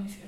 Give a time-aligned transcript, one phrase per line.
[0.00, 0.26] iniciar.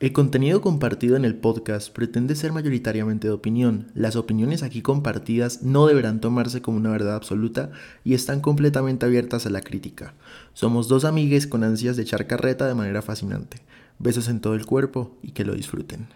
[0.00, 3.88] El contenido compartido en el podcast pretende ser mayoritariamente de opinión.
[3.94, 7.72] Las opiniones aquí compartidas no deberán tomarse como una verdad absoluta
[8.04, 10.14] y están completamente abiertas a la crítica.
[10.54, 13.56] Somos dos amigues con ansias de echar carreta de manera fascinante.
[13.98, 16.06] Besos en todo el cuerpo y que lo disfruten.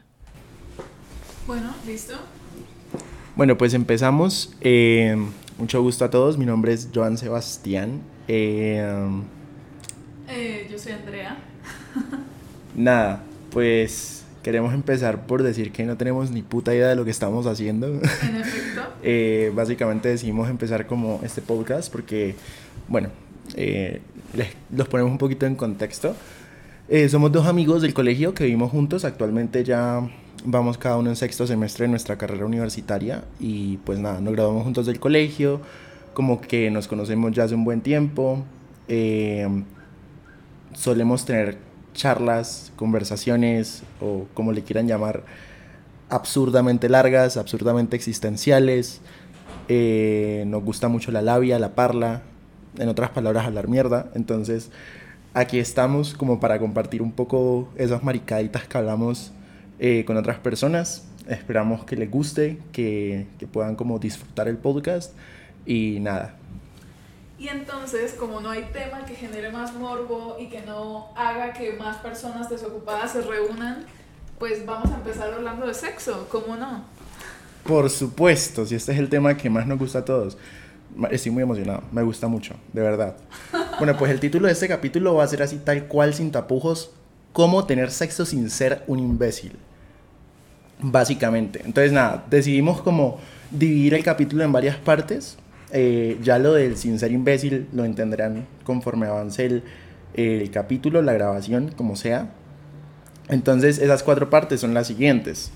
[1.48, 2.14] Bueno, ¿listo?
[3.34, 4.54] Bueno, pues empezamos.
[4.60, 5.16] Eh,
[5.58, 6.38] mucho gusto a todos.
[6.38, 8.02] Mi nombre es Joan Sebastián.
[8.28, 8.86] Eh,
[10.28, 11.36] Eh, yo soy Andrea.
[12.76, 17.10] Nada, pues queremos empezar por decir que no tenemos ni puta idea de lo que
[17.10, 17.88] estamos haciendo.
[17.88, 18.82] En efecto.
[19.04, 22.36] Eh, básicamente decidimos empezar como este podcast porque,
[22.86, 23.08] bueno,
[23.56, 24.00] eh,
[24.32, 26.14] les, los ponemos un poquito en contexto.
[26.88, 29.04] Eh, somos dos amigos del colegio que vivimos juntos.
[29.04, 30.08] Actualmente ya
[30.44, 34.64] vamos cada uno en sexto semestre de nuestra carrera universitaria y pues nada, nos graduamos
[34.64, 35.60] juntos del colegio,
[36.14, 38.44] como que nos conocemos ya hace un buen tiempo.
[38.88, 39.48] Eh,
[40.74, 41.58] solemos tener
[41.94, 45.22] charlas, conversaciones o como le quieran llamar,
[46.08, 49.00] absurdamente largas, absurdamente existenciales.
[49.68, 52.22] Eh, nos gusta mucho la labia, la parla,
[52.78, 54.10] en otras palabras, hablar mierda.
[54.14, 54.70] Entonces,
[55.34, 59.32] aquí estamos como para compartir un poco esas maricaditas que hablamos
[59.78, 61.06] eh, con otras personas.
[61.28, 65.14] Esperamos que les guste, que, que puedan como disfrutar el podcast
[65.66, 66.36] y nada.
[67.42, 71.72] Y entonces, como no hay tema que genere más morbo y que no haga que
[71.72, 73.84] más personas desocupadas se reúnan,
[74.38, 76.84] pues vamos a empezar hablando de sexo, ¿cómo no?
[77.64, 80.38] Por supuesto, si este es el tema que más nos gusta a todos.
[81.10, 83.16] Estoy muy emocionado, me gusta mucho, de verdad.
[83.78, 86.92] Bueno, pues el título de este capítulo va a ser así tal cual, sin tapujos,
[87.32, 89.56] cómo tener sexo sin ser un imbécil.
[90.78, 91.62] Básicamente.
[91.64, 93.18] Entonces nada, decidimos como
[93.50, 95.38] dividir el capítulo en varias partes.
[95.72, 99.62] Eh, ya lo del sin ser imbécil lo entenderán conforme avance el,
[100.14, 102.30] el capítulo, la grabación, como sea.
[103.28, 105.50] Entonces esas cuatro partes son las siguientes.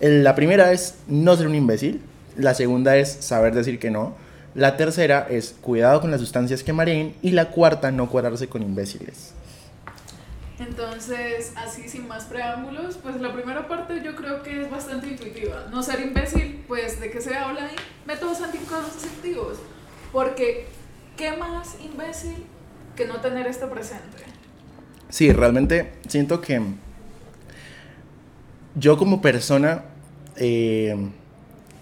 [0.00, 2.00] La primera es no ser un imbécil.
[2.36, 4.14] La segunda es saber decir que no.
[4.54, 7.14] La tercera es cuidado con las sustancias que mareen.
[7.22, 9.32] Y la cuarta, no cuadrarse con imbéciles.
[10.68, 15.66] Entonces, así sin más preámbulos, pues la primera parte yo creo que es bastante intuitiva.
[15.70, 19.58] No ser imbécil, pues de qué se habla ahí, métodos anticonceptivos.
[20.12, 20.66] Porque,
[21.16, 22.44] ¿qué más imbécil
[22.96, 24.18] que no tener esto presente?
[25.08, 26.60] Sí, realmente siento que
[28.74, 29.84] yo como persona,
[30.36, 30.96] eh,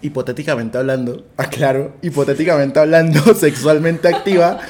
[0.00, 4.60] hipotéticamente hablando, aclaro, hipotéticamente hablando, sexualmente activa,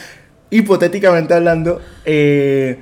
[0.50, 2.78] hipotéticamente hablando, eh,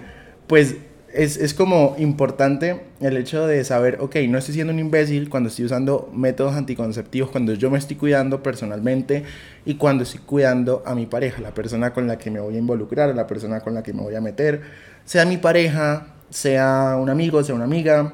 [0.46, 0.76] pues
[1.12, 5.48] es, es como importante el hecho de saber, ok, no estoy siendo un imbécil cuando
[5.48, 9.24] estoy usando métodos anticonceptivos, cuando yo me estoy cuidando personalmente
[9.64, 12.58] y cuando estoy cuidando a mi pareja, la persona con la que me voy a
[12.58, 14.62] involucrar, la persona con la que me voy a meter,
[15.04, 18.12] sea mi pareja, sea un amigo, sea una amiga,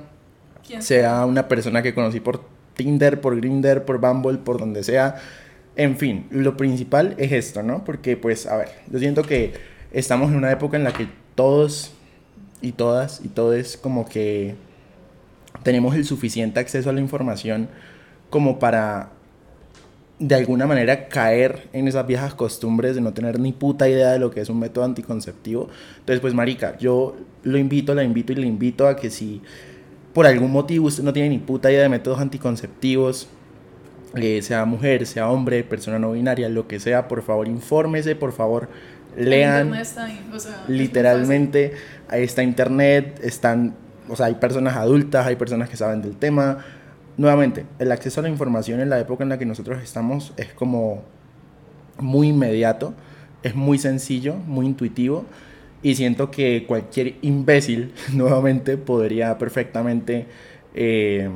[0.66, 5.16] ¿Quién sea una persona que conocí por Tinder, por Grinder, por Bumble, por donde sea.
[5.76, 7.84] En fin, lo principal es esto, ¿no?
[7.84, 9.54] Porque, pues, a ver, yo siento que
[9.92, 11.93] estamos en una época en la que todos
[12.64, 14.54] y todas y todos como que
[15.62, 17.68] tenemos el suficiente acceso a la información
[18.30, 19.10] como para
[20.18, 24.18] de alguna manera caer en esas viejas costumbres de no tener ni puta idea de
[24.18, 25.68] lo que es un método anticonceptivo.
[25.98, 29.42] Entonces, pues marica, yo lo invito, la invito y le invito a que si
[30.12, 33.28] por algún motivo usted no tiene ni puta idea de métodos anticonceptivos,
[34.14, 38.32] eh, sea mujer, sea hombre, persona no binaria, lo que sea, por favor infórmese, por
[38.32, 38.68] favor
[39.16, 41.74] lean está ahí, o sea, es literalmente
[42.08, 43.74] ahí está internet, están,
[44.08, 46.58] o sea, hay personas adultas, hay personas que saben del tema.
[47.16, 50.52] Nuevamente, el acceso a la información en la época en la que nosotros estamos es
[50.52, 51.02] como
[51.98, 52.94] muy inmediato,
[53.42, 55.24] es muy sencillo, muy intuitivo
[55.82, 60.26] y siento que cualquier imbécil nuevamente podría perfectamente
[60.74, 61.30] eh,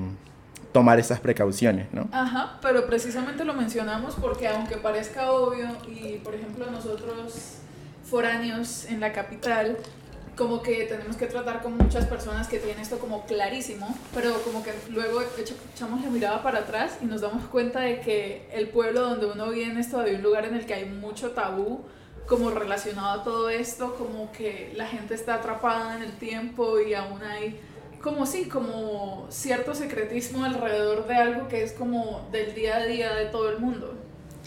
[0.72, 2.08] tomar estas precauciones, ¿no?
[2.12, 7.57] Ajá, pero precisamente lo mencionamos porque aunque parezca obvio y por ejemplo nosotros
[8.08, 9.76] foráneos en la capital,
[10.36, 14.62] como que tenemos que tratar con muchas personas que tienen esto como clarísimo, pero como
[14.62, 18.68] que luego echa- echamos la mirada para atrás y nos damos cuenta de que el
[18.68, 21.84] pueblo donde uno viene es todavía un lugar en el que hay mucho tabú
[22.28, 26.94] como relacionado a todo esto, como que la gente está atrapada en el tiempo y
[26.94, 27.58] aún hay
[28.02, 33.12] como sí, como cierto secretismo alrededor de algo que es como del día a día
[33.14, 33.94] de todo el mundo.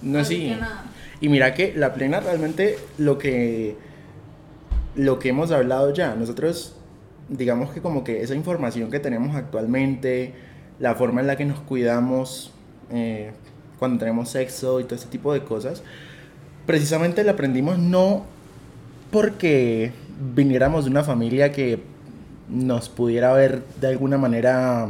[0.02, 0.50] No, Así sí.
[0.50, 0.86] que nada.
[1.22, 3.76] Y mira que la plena realmente lo que
[4.96, 6.76] lo que hemos hablado ya, nosotros
[7.30, 10.34] digamos que como que esa información que tenemos actualmente,
[10.80, 12.52] la forma en la que nos cuidamos
[12.92, 13.32] eh,
[13.80, 15.84] cuando tenemos sexo y todo ese tipo de cosas,
[16.66, 18.26] precisamente la aprendimos no
[19.12, 19.92] porque
[20.36, 21.80] viniéramos de una familia que
[22.50, 24.90] nos pudiera haber de alguna manera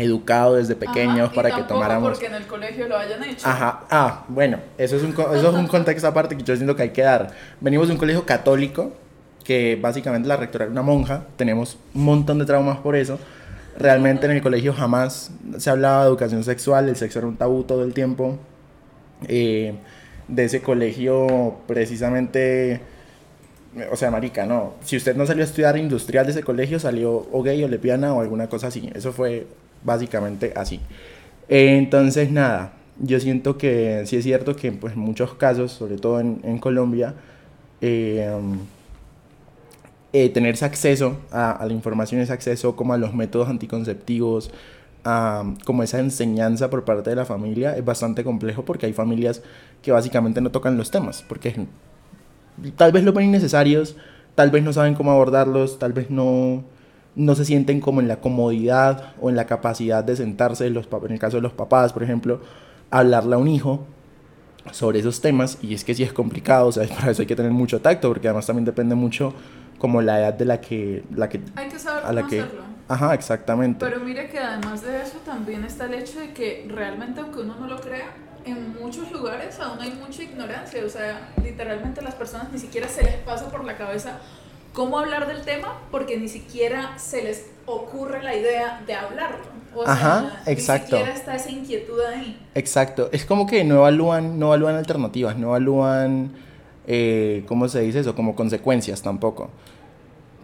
[0.00, 2.10] educado desde pequeños Ajá, y para que tomáramos...
[2.10, 3.46] porque en el colegio lo hayan hecho.
[3.46, 6.82] Ajá, ah, bueno, eso es, un, eso es un contexto aparte que yo siento que
[6.82, 7.32] hay que dar.
[7.60, 8.92] Venimos de un colegio católico,
[9.44, 13.18] que básicamente la rectora era una monja, tenemos un montón de traumas por eso.
[13.78, 17.62] Realmente en el colegio jamás se hablaba de educación sexual, el sexo era un tabú
[17.64, 18.38] todo el tiempo.
[19.26, 19.74] Eh,
[20.28, 22.80] de ese colegio, precisamente,
[23.90, 24.74] o sea, marica, no.
[24.84, 28.14] Si usted no salió a estudiar industrial de ese colegio, salió o gay o lesbiana
[28.14, 28.90] o alguna cosa así.
[28.94, 29.46] Eso fue
[29.84, 30.80] básicamente así.
[31.48, 36.20] Entonces, nada, yo siento que sí es cierto que pues, en muchos casos, sobre todo
[36.20, 37.14] en, Colombia,
[37.80, 38.30] eh,
[40.12, 44.50] eh, tener ese acceso a, a la información, ese acceso como a los métodos anticonceptivos,
[45.04, 49.42] a, como esa enseñanza por parte de la familia es bastante complejo porque hay familias
[49.82, 51.66] que básicamente no tocan los temas, porque
[52.76, 53.96] tal vez lo ven innecesarios,
[54.34, 56.64] tal vez no saben cómo abordarlos, tal vez no,
[57.18, 61.12] no se sienten como en la comodidad o en la capacidad de sentarse, los, en
[61.12, 62.40] el caso de los papás, por ejemplo,
[62.90, 63.84] a hablarle a un hijo
[64.70, 67.36] sobre esos temas y es que sí es complicado, o sea, para eso hay que
[67.36, 69.34] tener mucho tacto porque además también depende mucho
[69.78, 72.40] como la edad de la que, la que Hay que saber a la cómo que...
[72.40, 72.62] hacerlo.
[72.88, 73.84] Ajá, exactamente.
[73.84, 77.56] Pero mire que además de eso también está el hecho de que realmente aunque uno
[77.60, 78.14] no lo crea,
[78.46, 80.82] en muchos lugares aún hay mucha ignorancia.
[80.86, 84.20] O sea, literalmente las personas ni siquiera se les pasa por la cabeza
[84.78, 89.44] cómo hablar del tema porque ni siquiera se les ocurre la idea de hablarlo.
[89.74, 90.94] O sea, Ajá, exacto.
[90.96, 92.40] Ni siquiera está esa inquietud ahí.
[92.54, 96.30] Exacto, es como que no evalúan, no evalúan alternativas, no evalúan,
[96.86, 98.14] eh, ¿cómo se dice eso?
[98.14, 99.50] Como consecuencias tampoco.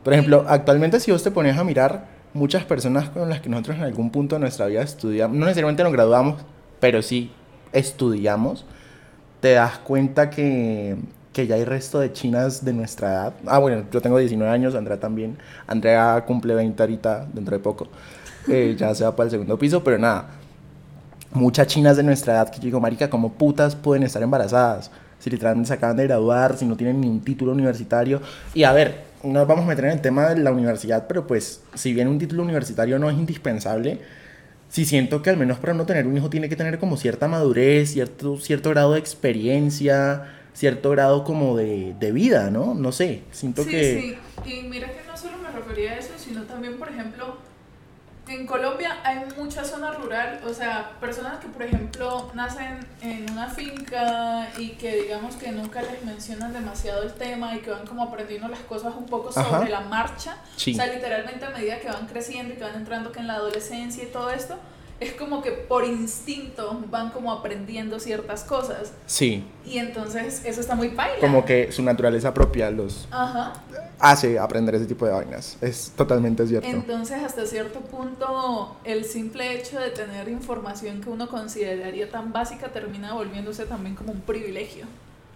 [0.03, 3.77] Por ejemplo, actualmente si vos te pones a mirar, muchas personas con las que nosotros
[3.77, 6.43] en algún punto de nuestra vida estudiamos, no necesariamente nos graduamos,
[6.81, 7.31] pero sí
[7.73, 8.67] estudiamos,
[9.41, 10.97] te das cuenta que,
[11.35, 13.35] que ya hay resto de chinas de nuestra edad.
[13.45, 15.37] Ah, bueno, yo tengo 19 años, Andrea también.
[15.67, 17.89] Andrea cumple 20 ahorita, dentro de poco.
[18.49, 20.29] Eh, ya se va para el segundo piso, pero nada
[21.35, 24.91] muchas chinas de nuestra edad que yo digo, marica, ¿cómo putas pueden estar embarazadas?
[25.19, 28.23] Si literalmente se acaban de graduar, si no tienen ni un título universitario.
[28.55, 31.27] Y a ver, no nos vamos a meter en el tema de la universidad, pero
[31.27, 34.01] pues, si bien un título universitario no es indispensable,
[34.69, 37.27] sí siento que al menos para no tener un hijo tiene que tener como cierta
[37.27, 42.75] madurez, cierto, cierto grado de experiencia, cierto grado como de, de vida, ¿no?
[42.75, 44.19] No sé, siento sí, que...
[44.45, 44.51] sí.
[44.51, 47.37] Y mira que no solo me refería a eso, sino también, por ejemplo,
[48.29, 53.49] en Colombia hay mucha zona rural, o sea, personas que, por ejemplo, nacen en una
[53.49, 58.03] finca y que digamos que nunca les mencionan demasiado el tema y que van como
[58.03, 59.69] aprendiendo las cosas un poco sobre Ajá.
[59.69, 60.39] la marcha.
[60.57, 60.73] Sí.
[60.73, 63.35] O sea, literalmente a medida que van creciendo y que van entrando que en la
[63.35, 64.57] adolescencia y todo esto,
[65.05, 68.93] es como que por instinto van como aprendiendo ciertas cosas.
[69.07, 71.19] Sí, Y entonces eso está muy paila.
[71.21, 73.53] como que su naturaleza propia los Ajá.
[73.99, 75.57] hace aprender ese tipo de vainas.
[75.61, 76.69] Es totalmente cierto.
[76.69, 82.69] Entonces, hasta cierto punto, el simple hecho de tener información que uno consideraría tan básica
[82.69, 84.87] termina volviéndose también como un privilegio.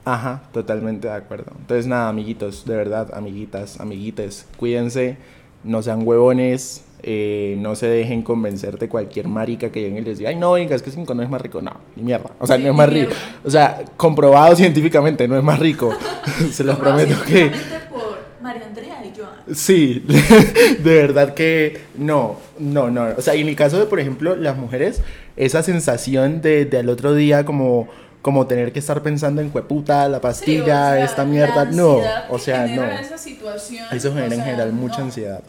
[0.04, 1.52] Ajá, totalmente de acuerdo.
[1.58, 5.18] Entonces, nada, amiguitos, de verdad, amiguitas, amiguites, cuídense,
[5.64, 10.18] no sean huevones, eh, no se dejen convencer de cualquier marica que llegue y les
[10.18, 11.62] diga, ay, no, venga, es que sin no es más rico.
[11.62, 12.30] No, ni mierda.
[12.40, 13.08] O sea, Sí, no es más rico.
[13.08, 13.22] mierda.
[13.44, 15.92] O sea, comprobado científicamente, no es más rico.
[16.52, 17.50] se los prometo que.
[17.90, 19.54] por María Andrea y Joan.
[19.54, 20.04] Sí,
[20.82, 23.08] de verdad que no, no, no.
[23.16, 25.02] O sea, y en el caso de, por ejemplo, las mujeres,
[25.36, 27.88] esa sensación de, de al otro día como,
[28.22, 32.00] como tener que estar pensando en cueputa, la Sí, pastilla, o sea, esta mierda, no,
[32.28, 32.84] o sea, no.
[32.84, 35.42] Esa situación, Eso genera o en general mucha ansiedad.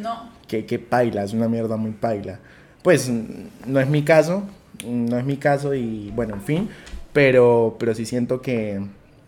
[0.00, 0.30] No.
[0.48, 2.38] Que, que paila, es una mierda muy paila.
[2.82, 4.44] Pues no es mi caso,
[4.84, 6.68] no es mi caso y bueno, en fin,
[7.12, 8.80] pero, pero sí siento que,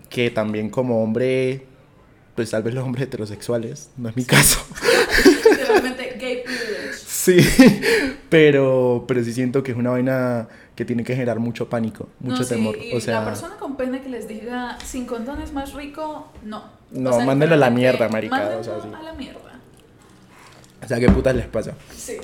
[0.09, 1.65] que también como hombre,
[2.35, 4.61] pues tal vez los hombres heterosexuales, no es mi caso.
[5.51, 6.99] Literalmente gay privilege.
[7.07, 7.39] Sí,
[8.29, 12.37] pero, pero sí siento que es una vaina que tiene que generar mucho pánico, mucho
[12.39, 12.77] No, sí, temor.
[12.95, 16.63] o sea, la persona con pene que les diga sin condón es más rico, no.
[16.93, 19.03] No, O sea, mándenlo a la mierda, marica, o sea, mándenlo sí.
[19.03, 19.59] a la mierda.
[20.81, 21.73] o sea, ¿qué putas les pasa?
[21.93, 22.19] Sí.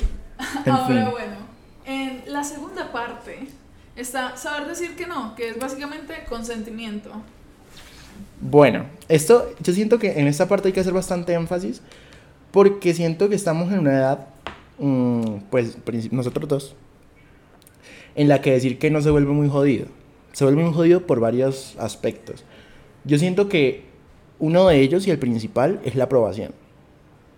[0.64, 1.10] En Ahora, fin.
[1.10, 1.36] bueno,
[1.84, 3.48] en la segunda parte
[3.96, 7.10] está saber decir que no, que es básicamente consentimiento.
[8.40, 11.82] Bueno, esto yo siento que en esta parte hay que hacer bastante énfasis
[12.52, 14.26] porque siento que estamos en una edad,
[14.78, 15.76] mm, pues
[16.12, 16.76] nosotros dos,
[18.14, 19.86] en la que decir que no se vuelve muy jodido.
[20.32, 22.44] Se vuelve muy jodido por varios aspectos.
[23.04, 23.84] Yo siento que
[24.38, 26.52] uno de ellos y el principal es la aprobación.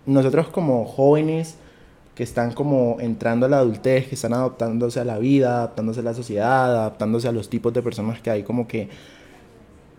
[0.05, 1.57] Nosotros como jóvenes
[2.15, 6.03] que están como entrando a la adultez, que están adaptándose a la vida, adaptándose a
[6.03, 8.89] la sociedad, adaptándose a los tipos de personas que hay, como que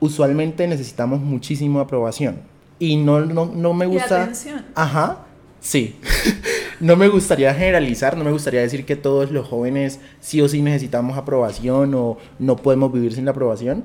[0.01, 2.41] usualmente necesitamos muchísima aprobación.
[2.81, 4.23] Y no, no, no me Y gusta...
[4.23, 4.65] atención.
[4.75, 5.19] Ajá.
[5.61, 5.97] Sí,
[6.81, 10.63] no me gustaría generalizar, no me gustaría decir que todos los jóvenes sí o sí
[10.63, 13.85] necesitamos aprobación o no podemos vivir sin la aprobación.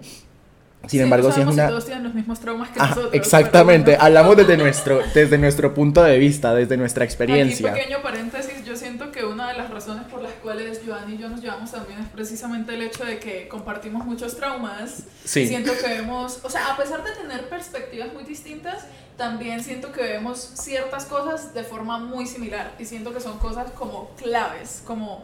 [0.88, 1.69] Sin embargo, sí es una...
[1.69, 3.13] todos tienen los mismos traumas que ah, nosotros.
[3.13, 7.71] Exactamente, hablamos desde nuestro, desde nuestro punto de vista, desde nuestra experiencia.
[7.71, 11.17] Aquí, pequeño paréntesis, yo siento que una de las razones por las cuales Joan y
[11.17, 15.03] yo nos llevamos también es precisamente el hecho de que compartimos muchos traumas.
[15.23, 15.47] Sí.
[15.47, 18.85] Siento que vemos, o sea, a pesar de tener perspectivas muy distintas,
[19.17, 23.72] también siento que vemos ciertas cosas de forma muy similar y siento que son cosas
[23.72, 25.24] como claves, como,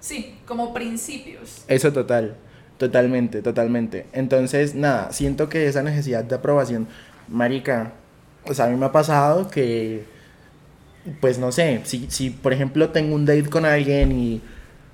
[0.00, 1.64] sí, como principios.
[1.68, 2.36] Eso total.
[2.78, 4.06] Totalmente, totalmente.
[4.12, 6.86] Entonces, nada, siento que esa necesidad de aprobación,
[7.28, 7.92] marica,
[8.44, 10.04] o sea, a mí me ha pasado que,
[11.20, 14.42] pues no sé, si, si por ejemplo tengo un date con alguien y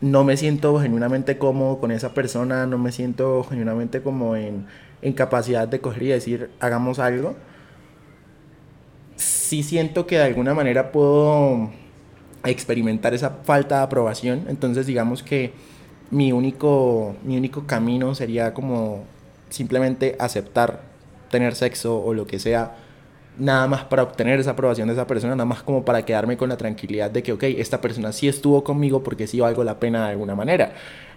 [0.00, 4.66] no me siento genuinamente cómodo con esa persona, no me siento genuinamente como en,
[5.00, 7.36] en capacidad de coger y decir, hagamos algo,
[9.22, 11.70] sí siento que de alguna manera puedo
[12.44, 15.52] experimentar esa falta de aprobación, entonces digamos que
[16.10, 19.04] mi único, mi único camino sería como
[19.48, 20.82] simplemente aceptar
[21.30, 22.76] tener sexo o lo que sea,
[23.38, 26.48] nada más para obtener esa aprobación de esa persona, nada más como para quedarme con
[26.48, 30.04] la tranquilidad de que, ok, esta persona sí estuvo conmigo porque sí valgo la pena
[30.06, 30.72] de alguna manera.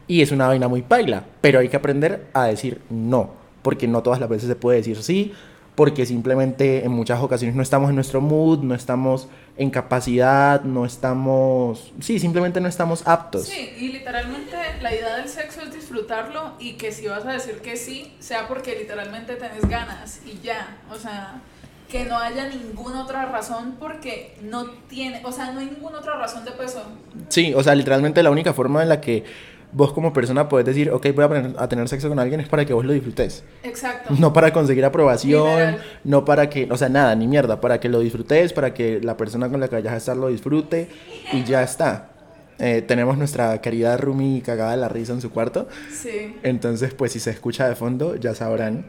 [0.07, 3.31] Y es una vaina muy paila, pero hay que aprender a decir no,
[3.61, 5.33] porque no todas las veces se puede decir sí,
[5.75, 9.27] porque simplemente en muchas ocasiones no estamos en nuestro mood, no estamos
[9.57, 13.45] en capacidad, no estamos, sí, simplemente no estamos aptos.
[13.45, 17.59] Sí, y literalmente la idea del sexo es disfrutarlo y que si vas a decir
[17.59, 21.41] que sí, sea porque literalmente tenés ganas y ya, o sea,
[21.89, 26.17] que no haya ninguna otra razón porque no tiene, o sea, no hay ninguna otra
[26.17, 26.83] razón de peso.
[27.29, 29.23] Sí, o sea, literalmente la única forma en la que
[29.75, 31.25] vos como persona podés decir, ok, voy
[31.57, 33.43] a, tener sexo con alguien es para que vos lo disfrutes.
[33.61, 34.13] Exacto.
[34.17, 37.99] No para conseguir aprobación, no para que, o sea, nada, ni mierda, para que lo
[37.99, 40.87] disfrutes, para que la persona con la que vayas a estar lo disfrute
[41.33, 42.07] y ya está.
[42.57, 45.67] Eh, tenemos nuestra querida Rumi cagada de la risa en su cuarto.
[45.91, 46.37] Sí.
[46.43, 48.85] Entonces, pues si se escucha de fondo, ya sabrán.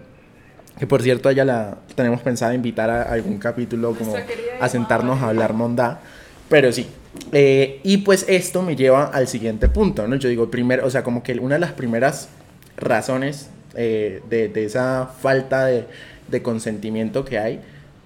[0.79, 4.15] Que por cierto, ya la tenemos pensado invitar a algún capítulo como
[4.61, 6.01] a sentarnos a hablar monda.
[6.49, 6.87] Pero sí,
[7.33, 10.17] eh, y pues esto me lleva al siguiente punto, ¿no?
[10.17, 12.29] Yo digo, primero, o sea, como que una de las primeras
[12.77, 15.87] razones eh, de, de, esa falta de,
[16.29, 17.61] de, consentimiento que hay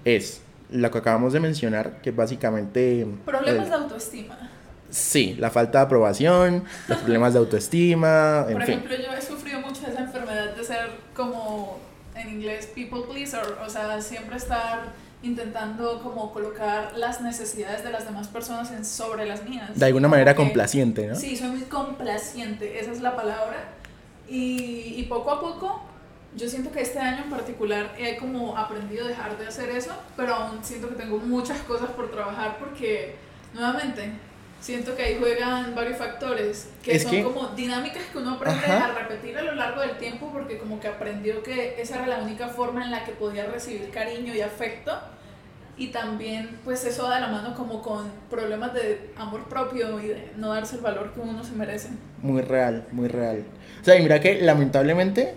[0.05, 3.05] es lo que acabamos de mencionar, que básicamente...
[3.25, 4.49] Problemas de autoestima.
[4.89, 9.61] Sí, la falta de aprobación, los problemas de autoestima, en Por ejemplo, yo he sufrido
[9.61, 11.79] mucho esa enfermedad de ser como
[12.15, 14.91] en inglés people pleaser, o sea, siempre estar
[15.23, 19.77] intentando como colocar las necesidades de las demás personas en sobre las mías.
[19.77, 21.15] De alguna manera complaciente, ¿no?
[21.15, 23.69] Sí, soy muy complaciente, esa es la palabra.
[24.27, 25.81] Y, y, poco a poco,
[26.35, 29.91] yo siento que este año en particular he como aprendido a dejar de hacer eso,
[30.15, 33.15] pero aún siento que tengo muchas cosas por trabajar porque,
[33.53, 34.13] nuevamente,
[34.61, 39.37] siento que ahí juegan varios factores que son como dinámicas que uno aprende a repetir
[39.37, 42.85] a lo largo del tiempo porque como que aprendió que esa era la única forma
[42.85, 44.97] en la que podía recibir cariño y afecto
[45.77, 50.31] y también pues eso da la mano como con problemas de amor propio y de
[50.37, 51.89] no darse el valor que uno se merece.
[52.21, 53.43] Muy real, muy real.
[53.81, 55.33] O sea, y mira que lamentablemente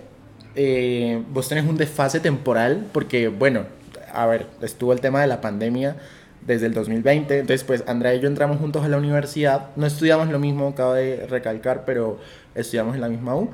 [0.55, 3.65] eh, vos tenés un desfase temporal porque bueno,
[4.13, 5.97] a ver, estuvo el tema de la pandemia
[6.47, 7.39] desde el 2020.
[7.39, 9.71] Entonces, pues Andrea y yo entramos juntos a la universidad.
[9.77, 12.19] No estudiamos lo mismo, acabo de recalcar, pero
[12.55, 13.51] estudiamos en la misma U.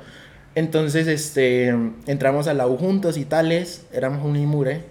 [0.55, 1.69] Entonces, este,
[2.07, 4.83] entramos a la U juntos y tales, éramos un imure.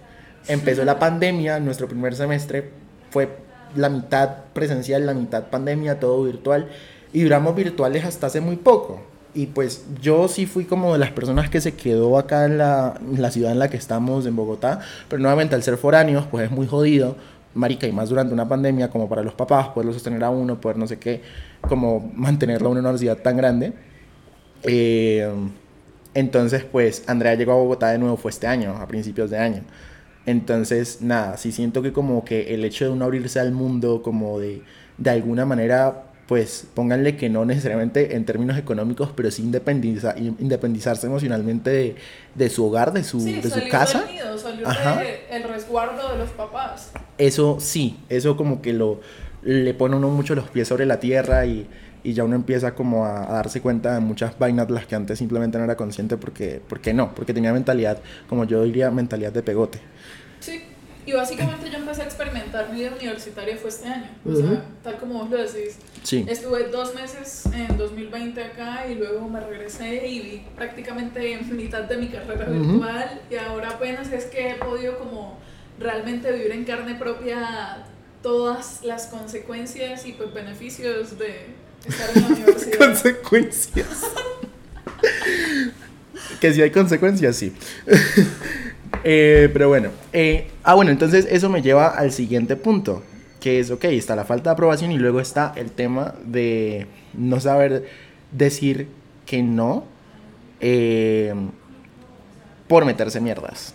[0.47, 2.69] Empezó la pandemia, nuestro primer semestre
[3.11, 3.29] fue
[3.75, 6.67] la mitad presencial, la mitad pandemia, todo virtual.
[7.13, 9.01] Y duramos virtuales hasta hace muy poco.
[9.33, 12.99] Y pues yo sí fui como de las personas que se quedó acá en la,
[12.99, 14.79] en la ciudad en la que estamos, en Bogotá.
[15.07, 17.15] Pero nuevamente al ser foráneos, pues es muy jodido
[17.53, 20.77] marica, y más durante una pandemia, como para los papás, poderlo sostener a uno, poder
[20.77, 21.21] no sé qué,
[21.61, 23.73] como mantenerlo en una universidad tan grande.
[24.63, 25.29] Eh,
[26.13, 29.63] entonces, pues, Andrea llegó a Bogotá de nuevo, fue este año, a principios de año.
[30.25, 34.39] Entonces, nada, sí siento que como que el hecho de uno abrirse al mundo, como
[34.39, 34.61] de,
[34.97, 41.05] de alguna manera pues pónganle que no necesariamente en términos económicos, pero sí independiza, independizarse
[41.05, 41.95] emocionalmente de,
[42.35, 44.03] de, su hogar, de su, de su casa.
[44.05, 46.93] Del nido, salir de el resguardo de los papás.
[47.17, 49.01] Eso sí, eso como que lo
[49.41, 51.67] le pone uno mucho los pies sobre la tierra y,
[52.01, 54.95] y ya uno empieza como a, a, darse cuenta de muchas vainas de las que
[54.95, 57.97] antes simplemente no era consciente porque, porque no, porque tenía mentalidad,
[58.29, 59.81] como yo diría, mentalidad de pegote.
[60.39, 60.63] Sí,
[61.05, 64.09] y básicamente yo empecé a experimentar mi vida universitaria fue este año.
[64.25, 65.77] O sea, tal como vos lo decís.
[66.03, 66.25] Sí.
[66.27, 71.97] Estuve dos meses en 2020 acá y luego me regresé y vi prácticamente mitad de
[71.97, 73.21] mi carrera virtual.
[73.29, 75.39] Y ahora apenas es que he podido como
[75.79, 77.85] realmente vivir en carne propia
[78.21, 81.47] todas las consecuencias y pues beneficios de
[81.87, 82.77] estar en la universidad.
[82.77, 84.03] consecuencias.
[86.39, 87.53] que si hay consecuencias, sí.
[89.03, 89.89] Eh, pero bueno.
[90.13, 93.03] eh, ah, bueno, entonces eso me lleva al siguiente punto.
[93.39, 97.39] Que es, ok, está la falta de aprobación y luego está el tema de no
[97.39, 97.87] saber
[98.31, 98.87] decir
[99.25, 99.83] que no
[100.59, 101.33] eh,
[102.67, 103.73] por meterse mierdas.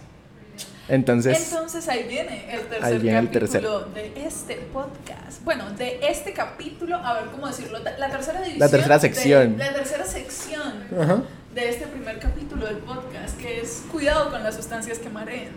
[0.89, 5.43] Entonces, Entonces ahí viene el tercer Ahí viene el capítulo de este podcast.
[5.45, 8.61] Bueno, de este capítulo, a ver cómo decirlo, la tercera división.
[8.61, 9.59] La tercera de- sección.
[9.59, 11.23] la tercera sección Ajá.
[11.57, 15.49] De este primer capítulo del podcast, que es cuidado con las sustancias que mareen.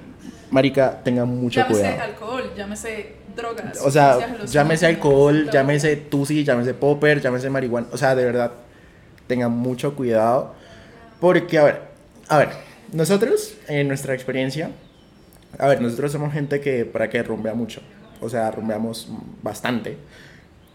[0.49, 2.01] marica, tengan mucho llámese cuidado.
[2.01, 3.81] alcohol, llámese drogas.
[3.83, 7.87] O sea, llámese alcohol, llámese tusi, llámese popper, llámese marihuana.
[7.91, 8.53] O sea, de verdad,
[9.27, 10.55] tengan mucho cuidado.
[11.19, 11.81] Porque, a ver,
[12.29, 12.49] a ver,
[12.93, 14.71] nosotros, en nuestra experiencia,
[15.57, 17.81] a ver, nosotros somos gente que, para que rumbea mucho.
[18.21, 19.09] O sea, rumbeamos
[19.43, 19.97] bastante.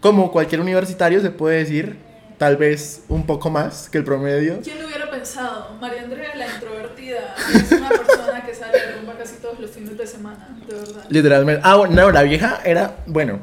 [0.00, 1.96] Como cualquier universitario se puede decir,
[2.36, 4.60] tal vez un poco más que el promedio.
[4.62, 5.76] ¿Quién lo hubiera pensado?
[5.80, 9.96] María Andrea, la introvertida, es una persona que sale de rumba casi todos los fines
[9.96, 11.04] de semana, de verdad.
[11.08, 11.62] Literalmente.
[11.64, 13.40] Ah, bueno, no, la vieja era, bueno,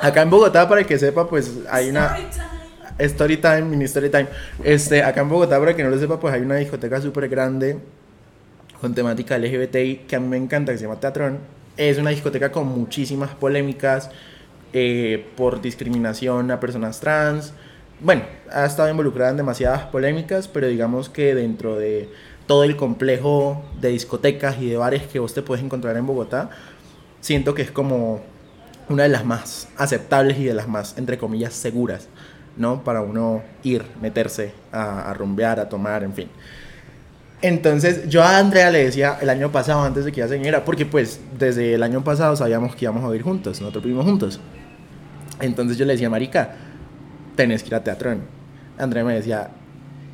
[0.00, 2.16] acá en Bogotá, para el que sepa, pues hay una...
[2.96, 3.62] Story time.
[3.62, 4.28] Mini story time.
[4.62, 7.76] Este, acá en Bogotá, para que no lo sepa, pues hay una discoteca súper grande
[8.80, 11.40] con temática LGBTI que a mí me encanta, que se llama Teatrón.
[11.76, 14.10] Es una discoteca con muchísimas polémicas
[14.72, 17.52] eh, por discriminación a personas trans.
[18.04, 22.10] Bueno, ha estado involucrada en demasiadas polémicas, pero digamos que dentro de
[22.46, 26.50] todo el complejo de discotecas y de bares que vos te puedes encontrar en Bogotá,
[27.22, 28.20] siento que es como
[28.90, 32.08] una de las más aceptables y de las más, entre comillas, seguras,
[32.58, 32.84] ¿no?
[32.84, 36.28] Para uno ir, meterse a, a rumbear, a tomar, en fin.
[37.40, 40.62] Entonces, yo a Andrea le decía el año pasado, antes de que ella se viniera,
[40.66, 44.40] porque pues desde el año pasado sabíamos que íbamos a ir juntos, nosotros vivimos juntos.
[45.40, 46.54] Entonces yo le decía, Marica,
[47.36, 48.22] tenés que ir a teatrón.
[48.78, 49.50] Andrea me decía,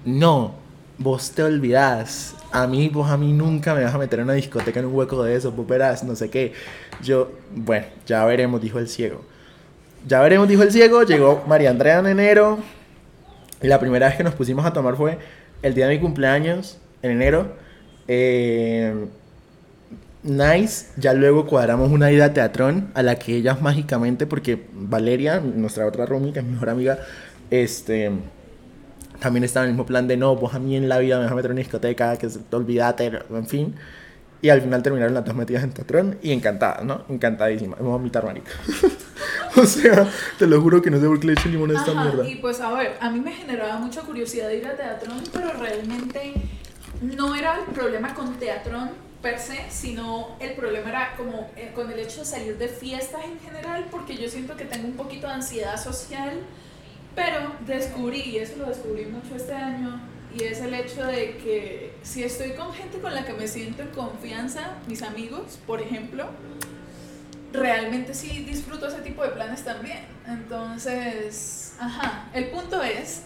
[0.05, 0.55] no,
[0.99, 2.35] vos te olvidás.
[2.53, 4.95] A mí, vos a mí nunca me vas a meter en una discoteca en un
[4.95, 6.53] hueco de eso, vos verás, no sé qué.
[7.03, 9.23] Yo, bueno, ya veremos, dijo el ciego.
[10.07, 11.03] Ya veremos, dijo el ciego.
[11.03, 12.59] Llegó María Andrea en enero.
[13.61, 15.19] La primera vez que nos pusimos a tomar fue
[15.63, 17.55] el día de mi cumpleaños, en enero.
[18.09, 19.07] Eh,
[20.23, 20.87] nice.
[20.97, 25.87] Ya luego cuadramos una ida a teatrón a la que ellas mágicamente, porque Valeria, nuestra
[25.87, 26.99] otra roomie, que es mi mejor amiga,
[27.51, 28.11] este
[29.21, 31.25] también estaba en el mismo plan de no, vos a mí en la vida me
[31.25, 33.75] vas a meter en una discoteca, que se te olvidate, en fin.
[34.43, 37.05] Y al final terminaron las dos metidas en teatrón y encantadas, ¿no?
[37.11, 37.77] Encantadísima.
[37.77, 38.53] Vamos a vomitar, marica.
[39.57, 41.93] o sea, te lo juro que no sé por qué le eché limón a esta
[41.93, 42.27] Ajá, mierda.
[42.27, 46.33] y pues a ver, a mí me generaba mucha curiosidad ir a Teatrón, pero realmente
[47.03, 51.91] no era el problema con Teatrón per se, sino el problema era como eh, con
[51.91, 55.27] el hecho de salir de fiestas en general, porque yo siento que tengo un poquito
[55.27, 56.41] de ansiedad social,
[57.15, 60.01] pero descubrí, y eso lo descubrí mucho este año,
[60.35, 63.83] y es el hecho de que si estoy con gente con la que me siento
[63.83, 66.29] en confianza, mis amigos, por ejemplo,
[67.53, 70.05] realmente sí disfruto ese tipo de planes también.
[70.27, 73.23] Entonces, ajá, el punto es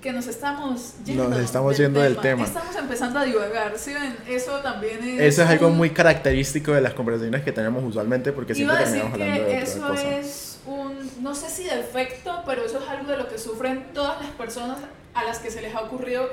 [0.00, 2.44] que nos estamos yendo, Nos estamos yendo del tema.
[2.44, 4.16] Estamos empezando a divagar, ¿sí ven?
[4.26, 5.20] Eso también es...
[5.34, 8.76] Eso es algo un- muy característico de las conversaciones que tenemos usualmente porque Iba siempre
[8.76, 10.16] a decir terminamos hablando de que otra eso cosa.
[10.18, 14.20] es un, no sé si defecto, pero eso es algo de lo que sufren todas
[14.22, 14.78] las personas
[15.12, 16.28] a las que se les ha ocurrido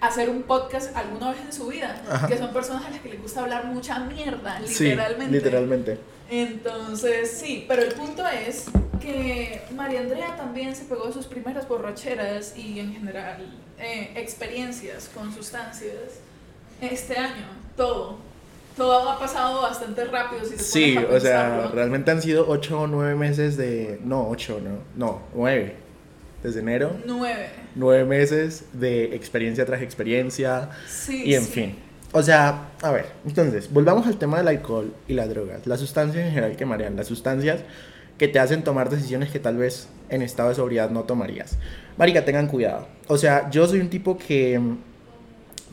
[0.00, 2.26] hacer un podcast alguna vez en su vida, Ajá.
[2.26, 5.32] que son personas a las que les gusta hablar mucha mierda, Sí, literalmente.
[5.36, 5.98] literalmente.
[6.28, 8.64] Entonces, sí, pero el punto es
[9.02, 13.38] que María Andrea también se pegó sus primeras borracheras y en general
[13.78, 16.20] eh, experiencias con sustancias
[16.80, 18.18] este año, todo.
[18.76, 20.44] Todo ha pasado bastante rápido.
[20.44, 24.00] Si te Sí, o sea, realmente han sido 8 o 9 meses de...
[24.02, 24.78] No, 8, no.
[24.96, 25.76] No, 9.
[26.42, 26.92] Desde enero.
[27.04, 27.50] Nueve.
[27.74, 30.70] 9 meses de experiencia tras experiencia.
[30.88, 31.22] Sí.
[31.24, 31.52] Y en sí.
[31.52, 31.78] fin.
[32.12, 35.66] O sea, a ver, entonces, volvamos al tema del alcohol y las drogas.
[35.66, 37.60] Las sustancias en general que marean, las sustancias
[38.22, 41.58] que te hacen tomar decisiones que tal vez en estado de sobriedad no tomarías.
[41.96, 42.86] Marica, tengan cuidado.
[43.08, 44.76] O sea, yo soy un tipo que mm,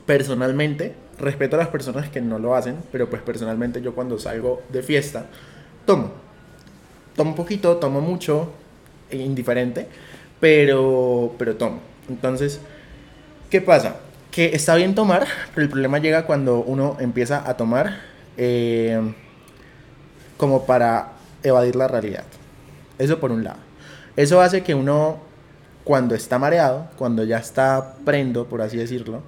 [0.08, 4.64] personalmente respeto a las personas que no lo hacen, pero pues personalmente yo cuando salgo
[4.70, 5.28] de fiesta,
[5.86, 6.12] tomo.
[7.16, 8.52] Tomo poquito, tomo mucho,
[9.12, 9.86] e indiferente,
[10.40, 11.82] pero, pero tomo.
[12.10, 12.62] Entonces,
[13.52, 13.98] ¿qué pasa?
[14.32, 18.00] Que está bien tomar, pero el problema llega cuando uno empieza a tomar
[18.38, 19.00] eh,
[20.36, 21.12] como para
[21.44, 22.24] evadir la realidad.
[23.00, 23.58] Eso por un lado.
[24.16, 25.20] Eso hace que uno,
[25.84, 29.24] cuando está mareado, cuando ya está prendo, por así decirlo,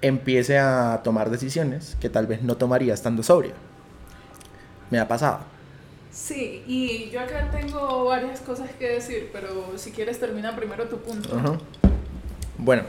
[0.00, 3.52] empiece a tomar decisiones que tal vez no tomaría estando sobrio.
[4.90, 5.40] Me ha pasado.
[6.12, 10.98] Sí, y yo acá tengo varias cosas que decir, pero si quieres termina primero tu
[10.98, 11.58] punto.
[12.58, 12.82] Bueno,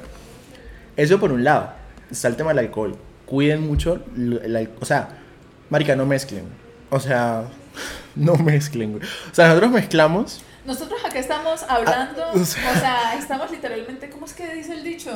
[0.97, 1.71] eso por un lado.
[2.11, 2.95] Está el tema del alcohol.
[3.25, 4.69] Cuiden mucho el.
[4.79, 5.21] O sea,
[5.69, 6.43] marica, no mezclen.
[6.89, 7.45] O sea,
[8.15, 8.93] no mezclen.
[8.93, 9.03] güey.
[9.31, 10.41] O sea, nosotros mezclamos.
[10.65, 14.83] Nosotros acá estamos hablando, Ah, o o sea- estamos literalmente, ¿cómo es que dice el
[14.83, 15.11] dicho?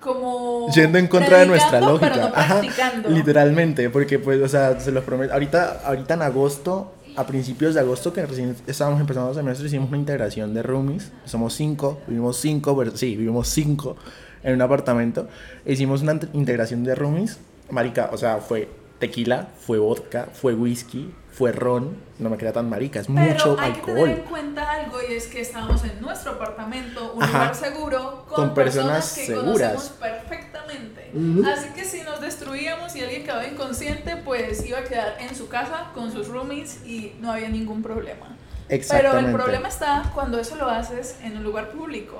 [0.00, 0.68] Como...
[0.74, 2.10] Yendo en contra de nuestra lógica.
[2.12, 3.08] Pero no Ajá, practicando.
[3.10, 5.32] literalmente, porque pues, o sea, se los prometo.
[5.34, 9.88] Ahorita, ahorita en agosto, a principios de agosto, que recién estábamos empezando el semestre, hicimos
[9.90, 11.12] una integración de roomies.
[11.26, 13.96] Somos cinco, vivimos cinco, pero- sí, vivimos cinco
[14.42, 15.28] en un apartamento.
[15.66, 17.38] Hicimos una int- integración de roomies.
[17.70, 21.96] Marica, o sea, fue tequila, fue vodka, fue whisky, fue ron.
[22.18, 24.10] No me queda tan marica, es Pero mucho hay que tener alcohol.
[24.10, 27.32] en cuenta algo y es que estábamos en nuestro apartamento, un Ajá.
[27.38, 29.72] lugar seguro, con, Con personas personas, que seguras.
[29.72, 31.12] conocemos perfectamente.
[31.52, 35.48] Así que si nos destruíamos y alguien quedaba inconsciente, pues iba a quedar en su
[35.48, 38.26] casa con sus roomies y no había ningún problema.
[38.68, 39.30] Pero Exactamente.
[39.30, 42.18] el problema está cuando eso lo haces en un lugar público,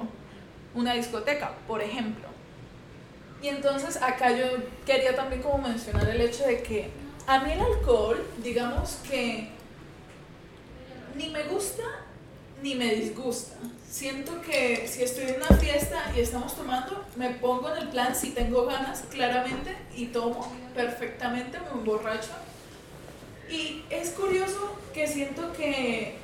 [0.75, 2.27] una discoteca, por ejemplo.
[3.43, 4.45] Y entonces acá yo
[4.85, 6.91] quería también como mencionar el hecho de que
[7.27, 9.49] a mí el alcohol, digamos que
[11.17, 11.83] ni me gusta
[12.63, 13.57] ni me disgusta.
[13.89, 18.15] Siento que si estoy en una fiesta y estamos tomando, me pongo en el plan
[18.15, 22.31] si tengo ganas, claramente, y tomo perfectamente, me emborracho.
[23.51, 26.17] Y es curioso que siento que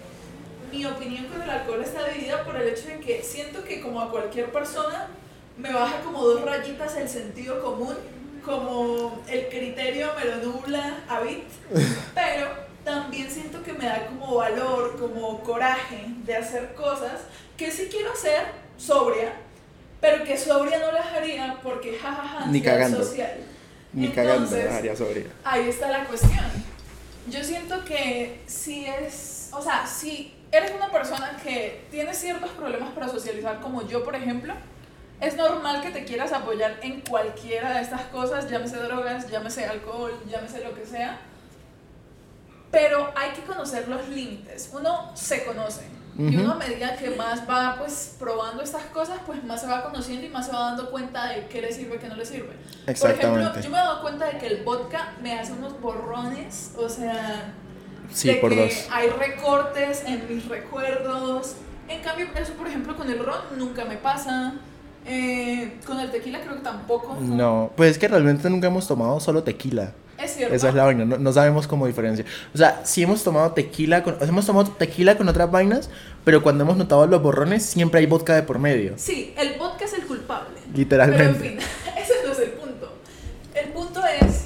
[0.70, 4.00] mi opinión con el alcohol está dividida por el hecho de que siento que como
[4.00, 5.08] a cualquier persona
[5.58, 7.96] me baja como dos rayitas el sentido común,
[8.46, 11.42] como el criterio me lo nubla a bit,
[12.14, 12.48] pero
[12.84, 17.22] también siento que me da como valor, como coraje de hacer cosas
[17.56, 18.44] que sí quiero hacer
[18.78, 19.32] sobria,
[20.00, 23.04] pero que sobria no las haría porque jajaja, Ni ansiedad cagando.
[23.04, 23.36] social.
[23.92, 25.26] Ni cagando, Entonces, dejaría sobre.
[25.42, 26.44] Ahí está la cuestión.
[27.28, 32.92] Yo siento que si es, o sea, si eres una persona que tiene ciertos problemas
[32.92, 34.54] para socializar, como yo, por ejemplo,
[35.20, 40.12] es normal que te quieras apoyar en cualquiera de estas cosas, llámese drogas, llámese alcohol,
[40.28, 41.18] llámese lo que sea.
[42.70, 44.70] Pero hay que conocer los límites.
[44.72, 45.86] Uno se conoce.
[46.18, 46.44] Y Ujú.
[46.44, 50.24] uno a medida que más va pues probando estas cosas, pues más se va conociendo
[50.26, 52.46] y más se va dando cuenta de qué le sirve, qué no le sirve.
[52.48, 53.62] Por ejemplo, Exactamente.
[53.62, 57.52] yo me he dado cuenta de que el vodka me hace unos borrones, o sea,
[58.10, 58.88] Sí, de por que dos.
[58.90, 61.56] hay recortes en mis recuerdos.
[61.86, 64.54] En cambio, eso por ejemplo con el ron nunca me pasa.
[65.08, 67.16] Eh, con el tequila creo que tampoco.
[67.20, 69.92] No, pues es que realmente nunca hemos tomado solo tequila.
[70.18, 70.54] Es cierto.
[70.54, 72.24] Esa es la vaina, no, no sabemos cómo diferencia.
[72.54, 75.90] O sea, sí hemos tomado tequila con, hemos tomado tequila con otras vainas,
[76.24, 78.94] pero cuando hemos notado los borrones siempre hay vodka de por medio.
[78.96, 80.56] Sí, el vodka es el culpable.
[80.74, 81.38] Literalmente.
[81.38, 81.68] Pero en fin,
[82.02, 82.92] ese no es el punto.
[83.54, 84.44] El punto es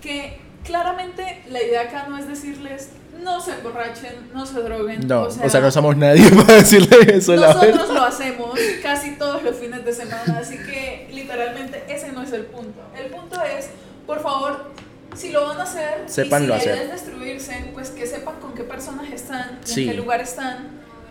[0.00, 2.90] que claramente la idea acá no es decirles
[3.22, 5.06] no se emborrachen, no se droguen.
[5.06, 7.94] No, o sea, no somos nadie para decirle eso, la Nosotros verdad.
[7.94, 12.44] lo hacemos casi todos los fines de semana, así que literalmente ese no es el
[12.46, 12.80] punto.
[12.98, 13.68] El punto es,
[14.06, 14.70] por favor,
[15.16, 16.84] si lo van a hacer, Sépanlo y si la hacer.
[16.86, 19.84] es destruirse, pues que sepan con qué personas están, Sí.
[19.84, 20.68] en qué lugar están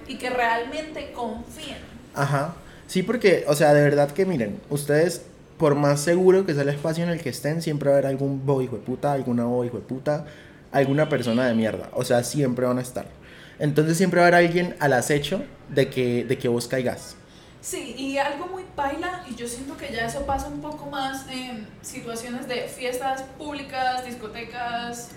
[0.07, 1.77] y que realmente confíen.
[2.13, 2.53] Ajá.
[2.87, 5.23] Sí, porque, o sea, de verdad que miren, ustedes,
[5.57, 8.11] por más seguro que sea el espacio en el que estén, siempre va a haber
[8.11, 10.25] algún bobo hijo de puta, alguna bobo hijo de puta,
[10.75, 11.89] alguna persona de mierda.
[11.93, 13.07] O sea, siempre van a estar.
[13.59, 17.15] Entonces siempre va a haber alguien al acecho de que, de que vos caigas.
[17.61, 21.25] Sí, y algo muy paila, y yo siento que ya eso pasa un poco más
[21.31, 25.09] en situaciones de fiestas públicas, discotecas,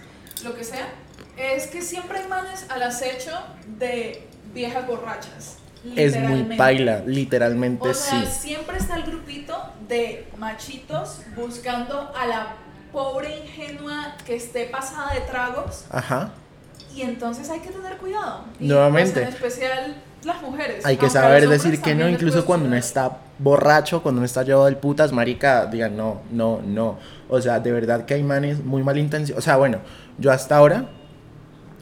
[0.45, 0.89] lo que sea,
[1.37, 3.33] es que siempre hay manes al acecho
[3.79, 5.59] de viejas borrachas.
[5.95, 8.49] Es muy paila, literalmente O sea, sí.
[8.49, 9.55] siempre está el grupito
[9.87, 12.57] de machitos buscando a la
[12.93, 16.31] pobre ingenua que esté pasada de tragos Ajá.
[16.95, 18.45] y entonces hay que tener cuidado.
[18.59, 19.21] Y, Nuevamente.
[19.21, 20.85] pues, en especial las mujeres.
[20.85, 23.07] Hay que saber decir que no, incluso cuando uno suceder.
[23.07, 26.99] está borracho, cuando uno está llevado del putas, marica, digan no, no, no.
[27.29, 29.43] O sea, de verdad que hay manes muy malintencionados.
[29.43, 29.79] O sea, bueno,
[30.19, 30.89] yo hasta ahora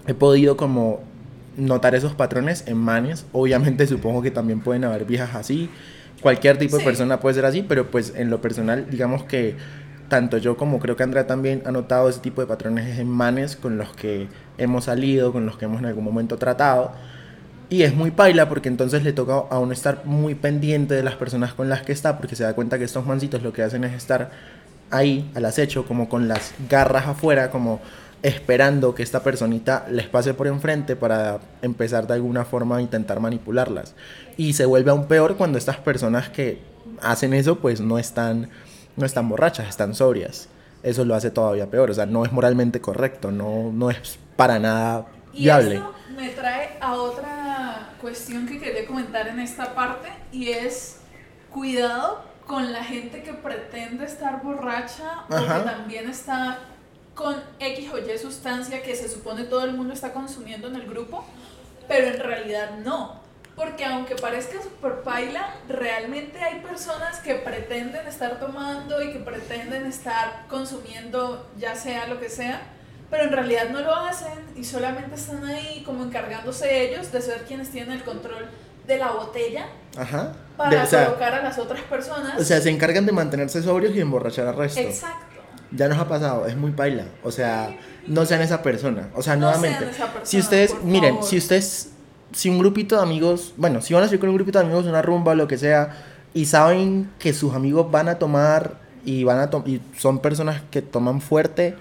[0.06, 1.00] he podido como
[1.56, 3.26] notar esos patrones en manes.
[3.32, 5.70] Obviamente supongo que también pueden haber viejas así.
[6.20, 9.56] Cualquier tipo de persona puede ser así, pero pues en lo personal, digamos que
[10.08, 13.56] tanto yo como creo que Andrea también ha notado ese tipo de patrones en manes
[13.56, 16.92] con los que hemos salido, con los que hemos en algún momento tratado.
[17.68, 21.16] Y es muy paila porque entonces le toca a uno estar muy pendiente de las
[21.16, 23.82] personas con las que está, porque se da cuenta que estos mancitos lo que hacen
[23.84, 24.30] es estar
[24.90, 27.80] ahí al acecho, como con las garras afuera, como
[28.22, 33.20] esperando que esta personita les pase por enfrente para empezar de alguna forma a intentar
[33.20, 33.94] manipularlas.
[34.36, 36.60] Y se vuelve aún peor cuando estas personas que
[37.02, 38.48] hacen eso pues no están,
[38.96, 40.48] no están borrachas, están sobrias.
[40.82, 44.59] Eso lo hace todavía peor, o sea, no es moralmente correcto, no, no es para
[44.59, 45.76] nada Y viable.
[45.76, 50.98] esto me trae a otra cuestión que quería comentar en esta parte y es
[51.52, 55.59] cuidado con la gente que pretende estar borracha o Ajá.
[55.59, 56.59] que también está
[57.14, 60.87] con X o Y sustancia que se supone todo el mundo está consumiendo en el
[60.87, 61.24] grupo,
[61.88, 63.25] pero en realidad no.
[63.56, 69.86] Porque aunque parezca super paila, realmente hay personas que pretenden estar tomando y que pretenden
[69.86, 72.60] estar consumiendo ya sea lo que sea,
[73.10, 77.44] pero en realidad no lo hacen y solamente están ahí como encargándose ellos de ser
[77.48, 78.46] quienes tienen el control
[78.86, 80.32] de la botella Ajá.
[80.58, 82.38] para De- o, sea, colocar a las otras personas.
[82.38, 84.80] o sea, se encargan de mantenerse sobrios y emborrachar al resto.
[84.80, 85.24] Exacto.
[85.72, 87.04] Ya nos ha pasado, es muy paila.
[87.24, 87.74] O sea,
[88.06, 89.08] no sean esa persona.
[89.14, 89.78] O sea, No nuevamente.
[89.78, 91.28] sean esa persona, si ustedes, miren, favor.
[91.28, 91.92] si ustedes,
[92.32, 94.84] si un grupito de amigos, bueno, si van a salir con un grupito de amigos,
[94.86, 95.96] una rumba o lo que sea,
[96.34, 100.60] y saben que sus amigos van a tomar y van a to- y son personas
[100.70, 101.76] que toman fuerte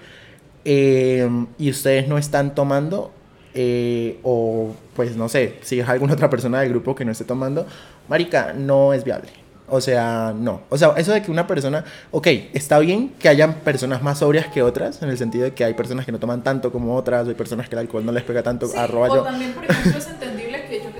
[0.64, 1.28] eh,
[1.58, 3.12] y ustedes no están tomando,
[3.54, 7.24] eh, o pues no sé, si es alguna otra persona del grupo que no esté
[7.24, 7.66] tomando,
[8.08, 9.28] marica, no es viable.
[9.68, 10.60] O sea, no.
[10.68, 14.46] O sea, eso de que una persona, ok, está bien que hayan personas más sobrias
[14.46, 17.26] que otras, en el sentido de que hay personas que no toman tanto como otras,
[17.26, 19.22] o hay personas que el alcohol no les pega tanto, Sí, arroba o yo.
[19.24, 19.92] también, por ejemplo,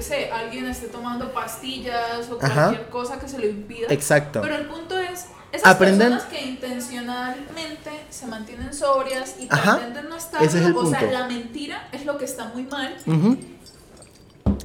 [0.07, 2.65] sé, alguien esté tomando pastillas o Ajá.
[2.69, 3.89] cualquier cosa que se lo impida.
[3.91, 4.41] Exacto.
[4.43, 10.09] Pero el punto es, esas Aprendan- personas que intencionalmente se mantienen sobrias y Ajá, pretenden
[10.09, 11.13] no estar, ese es el o sea, punto.
[11.15, 12.97] la mentira es lo que está muy mal.
[13.07, 13.37] Ujú.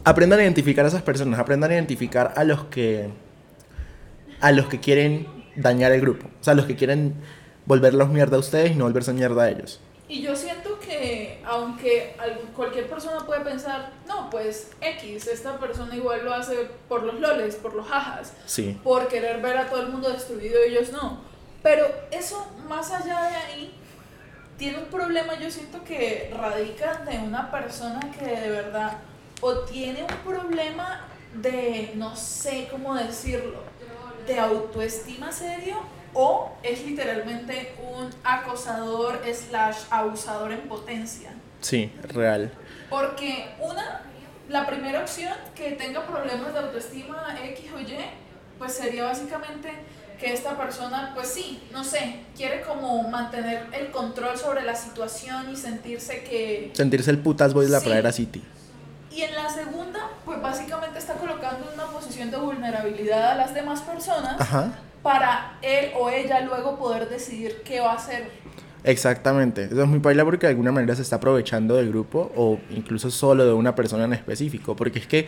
[0.04, 3.10] Aprendan a identificar a esas personas, aprendan a identificar a los que
[4.40, 7.14] a los que quieren dañar el grupo, o sea, a los que quieren
[7.68, 9.80] volverlos mierda a ustedes y no volverse mierda a ellos.
[10.08, 12.16] Y yo siento que, aunque
[12.54, 17.56] cualquier persona puede pensar, no, pues X, esta persona igual lo hace por los loles,
[17.56, 18.78] por los jajas, Sí.
[18.84, 21.22] por querer ver a todo el mundo destruido y ellos no.
[21.64, 23.76] Pero eso, más allá de ahí,
[24.58, 28.98] tiene un problema, yo siento que radica de una persona que de verdad
[29.40, 33.60] o tiene un problema de, no sé cómo decirlo,
[34.28, 35.78] de autoestima serio
[36.14, 41.32] o es literalmente un acosador slash abusador en potencia.
[41.62, 42.52] Sí, real.
[42.90, 44.02] Porque una,
[44.50, 47.98] la primera opción que tenga problemas de autoestima X o Y,
[48.58, 49.70] pues sería básicamente
[50.20, 55.50] que esta persona, pues sí, no sé, quiere como mantener el control sobre la situación
[55.52, 56.72] y sentirse que...
[56.74, 57.86] Sentirse el putas boy de la Sí.
[57.86, 58.44] pradera City.
[59.14, 63.54] Y en la segunda, pues básicamente está colocando en una posición de vulnerabilidad a las
[63.54, 64.72] demás personas Ajá.
[65.04, 68.30] para él o ella luego poder decidir qué va a hacer.
[68.84, 69.66] Exactamente.
[69.66, 73.12] Eso es muy paila porque de alguna manera se está aprovechando del grupo o incluso
[73.12, 74.76] solo de una persona en específico.
[74.76, 75.28] Porque es que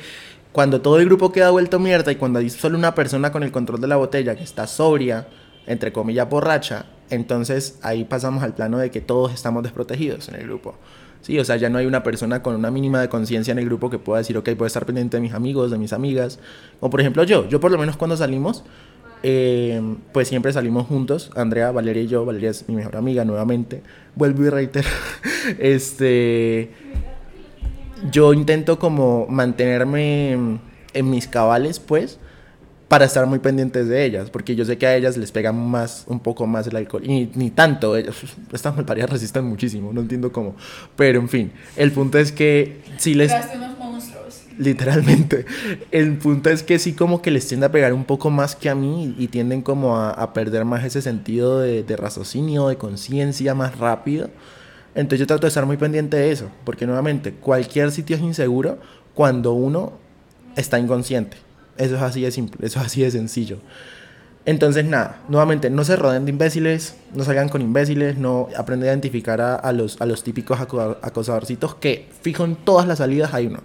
[0.51, 3.51] cuando todo el grupo queda vuelto mierda y cuando hay solo una persona con el
[3.51, 5.27] control de la botella que está sobria,
[5.67, 10.43] entre comillas borracha, entonces ahí pasamos al plano de que todos estamos desprotegidos en el
[10.43, 10.75] grupo.
[11.23, 13.65] Sí, o sea, ya no hay una persona con una mínima de conciencia en el
[13.65, 16.37] grupo que pueda decir, ok, puedo estar pendiente de mis amigos, de mis amigas.
[16.81, 18.65] O por ejemplo yo, yo por lo menos cuando salimos,
[19.23, 19.81] eh,
[20.11, 23.83] pues siempre salimos juntos, Andrea, Valeria y yo, Valeria es mi mejor amiga nuevamente,
[24.15, 24.89] vuelvo y reitero,
[25.59, 26.71] este,
[28.11, 32.19] yo intento como mantenerme en mis cabales, pues,
[32.93, 36.03] para estar muy pendientes de ellas, porque yo sé que a ellas les pega más,
[36.05, 38.15] un poco más el alcohol, y ni tanto, ellas,
[38.53, 40.55] estas malparidas resisten muchísimo, no entiendo cómo,
[40.95, 43.31] pero en fin, el punto es que si les...
[43.31, 44.41] Creaste unos monstruos.
[44.59, 45.47] Literalmente.
[45.89, 48.69] El punto es que sí como que les tiende a pegar un poco más que
[48.69, 52.75] a mí y tienden como a, a perder más ese sentido de, de raciocinio, de
[52.75, 54.29] conciencia más rápido.
[54.93, 58.77] Entonces yo trato de estar muy pendiente de eso, porque nuevamente cualquier sitio es inseguro
[59.15, 59.93] cuando uno
[60.55, 61.37] está inconsciente.
[61.77, 63.57] Eso es así de simple, eso es así de sencillo.
[64.45, 68.91] Entonces nada, nuevamente no se rodeen de imbéciles, no salgan con imbéciles, no aprendan a
[68.91, 73.33] identificar a, a los, a los típicos aco- acosadorcitos que fijo en todas las salidas
[73.33, 73.59] hay uno,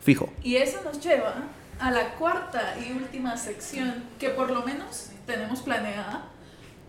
[0.00, 0.28] fijo.
[0.42, 1.34] Y eso nos lleva
[1.78, 6.24] a la cuarta y última sección que por lo menos tenemos planeada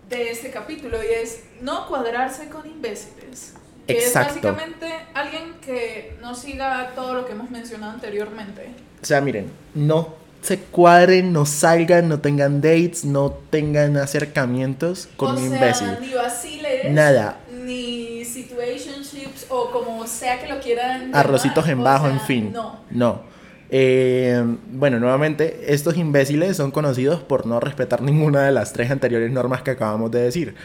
[0.10, 3.54] de este capítulo y es no cuadrarse con imbéciles.
[3.86, 4.40] Que Exacto.
[4.40, 8.70] es básicamente alguien que no siga todo lo que hemos mencionado anteriormente.
[9.02, 15.30] O sea, miren, no se cuadren, no salgan, no tengan dates, no tengan acercamientos con
[15.36, 15.88] o un sea, imbécil.
[16.02, 17.40] ni vaciles, Nada.
[17.64, 21.14] ni situationships o como sea que lo quieran.
[21.14, 22.52] Arrocitos llamar, en bajo, sea, en fin.
[22.54, 22.80] No.
[22.92, 23.22] No.
[23.70, 29.32] Eh, bueno, nuevamente, estos imbéciles son conocidos por no respetar ninguna de las tres anteriores
[29.32, 30.56] normas que acabamos de decir.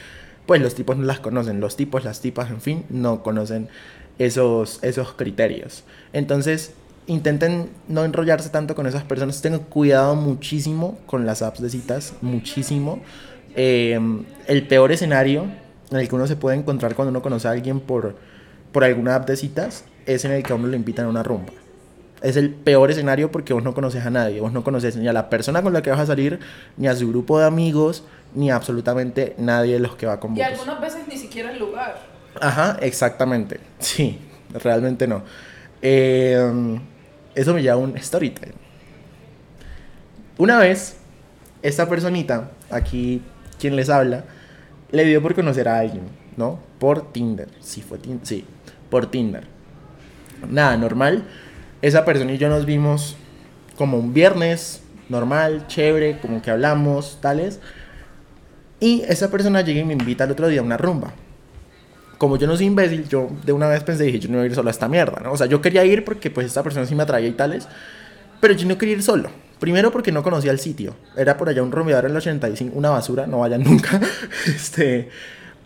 [0.47, 3.69] Pues los tipos no las conocen, los tipos, las tipas, en fin, no conocen
[4.19, 5.85] esos, esos criterios.
[6.13, 6.73] Entonces,
[7.07, 12.15] intenten no enrollarse tanto con esas personas, tengan cuidado muchísimo con las apps de citas,
[12.21, 13.01] muchísimo.
[13.55, 13.99] Eh,
[14.47, 15.47] el peor escenario
[15.91, 18.17] en el que uno se puede encontrar cuando uno conoce a alguien por,
[18.73, 21.23] por alguna app de citas es en el que a uno le invitan a una
[21.23, 21.53] rumba.
[22.23, 25.12] Es el peor escenario porque vos no conoces a nadie, vos no conoces ni a
[25.12, 26.38] la persona con la que vas a salir,
[26.77, 30.31] ni a su grupo de amigos, ni a absolutamente nadie de los que va con
[30.31, 30.38] vos.
[30.38, 32.01] Y algunas veces ni siquiera el lugar.
[32.41, 33.61] Ajá, exactamente.
[33.81, 34.19] Sí,
[34.62, 35.25] realmente no.
[35.83, 36.79] Eh,
[37.35, 38.35] eso me lleva a un story.
[40.38, 40.97] Una vez,
[41.62, 43.23] esta personita, aquí
[43.59, 44.25] quien les habla,
[44.90, 46.03] le dio por conocer a alguien,
[46.37, 46.59] ¿no?
[46.79, 47.49] Por Tinder.
[47.61, 48.27] Sí, fue Tinder.
[48.27, 48.45] Sí,
[48.90, 49.45] por Tinder.
[50.49, 51.25] Nada, normal.
[51.81, 53.16] Esa persona y yo nos vimos
[53.77, 57.61] como un viernes, normal, chévere, como que hablamos, tales.
[58.81, 61.12] Y esa persona llega y me invita al otro día a una rumba.
[62.23, 64.47] Como yo no soy imbécil, yo de una vez pensé, dije, yo no voy a
[64.47, 65.33] ir solo a esta mierda, ¿no?
[65.33, 67.67] O sea, yo quería ir porque pues esta persona sí me atraía y tales,
[68.41, 69.29] pero yo no quería ir solo.
[69.59, 70.95] Primero porque no conocía el sitio.
[71.17, 74.01] Era por allá un rumbeador en el 85, una basura, no vayan nunca.
[74.47, 75.09] este,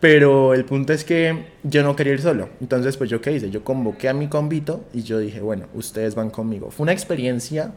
[0.01, 2.49] pero el punto es que yo no quería ir solo.
[2.62, 3.51] Entonces, pues yo qué hice?
[3.51, 6.71] Yo convoqué a mi convito y yo dije, bueno, ustedes van conmigo.
[6.71, 7.71] Fue una experiencia,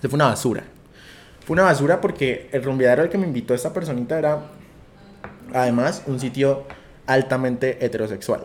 [0.00, 0.64] fue una basura.
[1.46, 4.50] Fue una basura porque el rumbeador al que me invitó esta personita era,
[5.52, 6.64] además, un sitio
[7.06, 8.44] altamente heterosexual,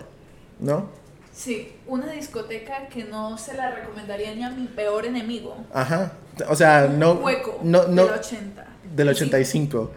[0.59, 0.89] ¿no?
[1.33, 5.55] Sí, una discoteca que no se la recomendaría ni a mi peor enemigo.
[5.73, 6.11] Ajá,
[6.49, 7.13] o sea, no...
[7.13, 8.65] hueco no, no, del 80.
[8.95, 9.91] Del 85.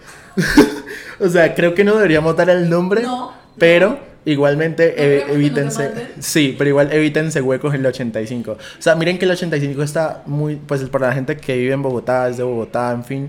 [1.20, 6.12] o sea, creo que no deberíamos dar el nombre, No, pero igualmente eh, evítense...
[6.20, 8.52] Sí, pero igual evítense huecos en el 85.
[8.52, 10.56] O sea, miren que el 85 está muy...
[10.56, 13.28] Pues para la gente que vive en Bogotá, es de Bogotá, en fin,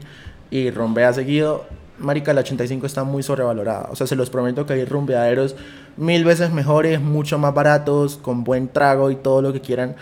[0.52, 1.66] y rumbea seguido,
[2.04, 3.90] marica, el 85 está muy sobrevalorada.
[3.92, 5.56] O sea, se los prometo que hay rumbeaderos
[5.98, 9.96] mil veces mejores, mucho más baratos, con buen trago y todo lo que quieran,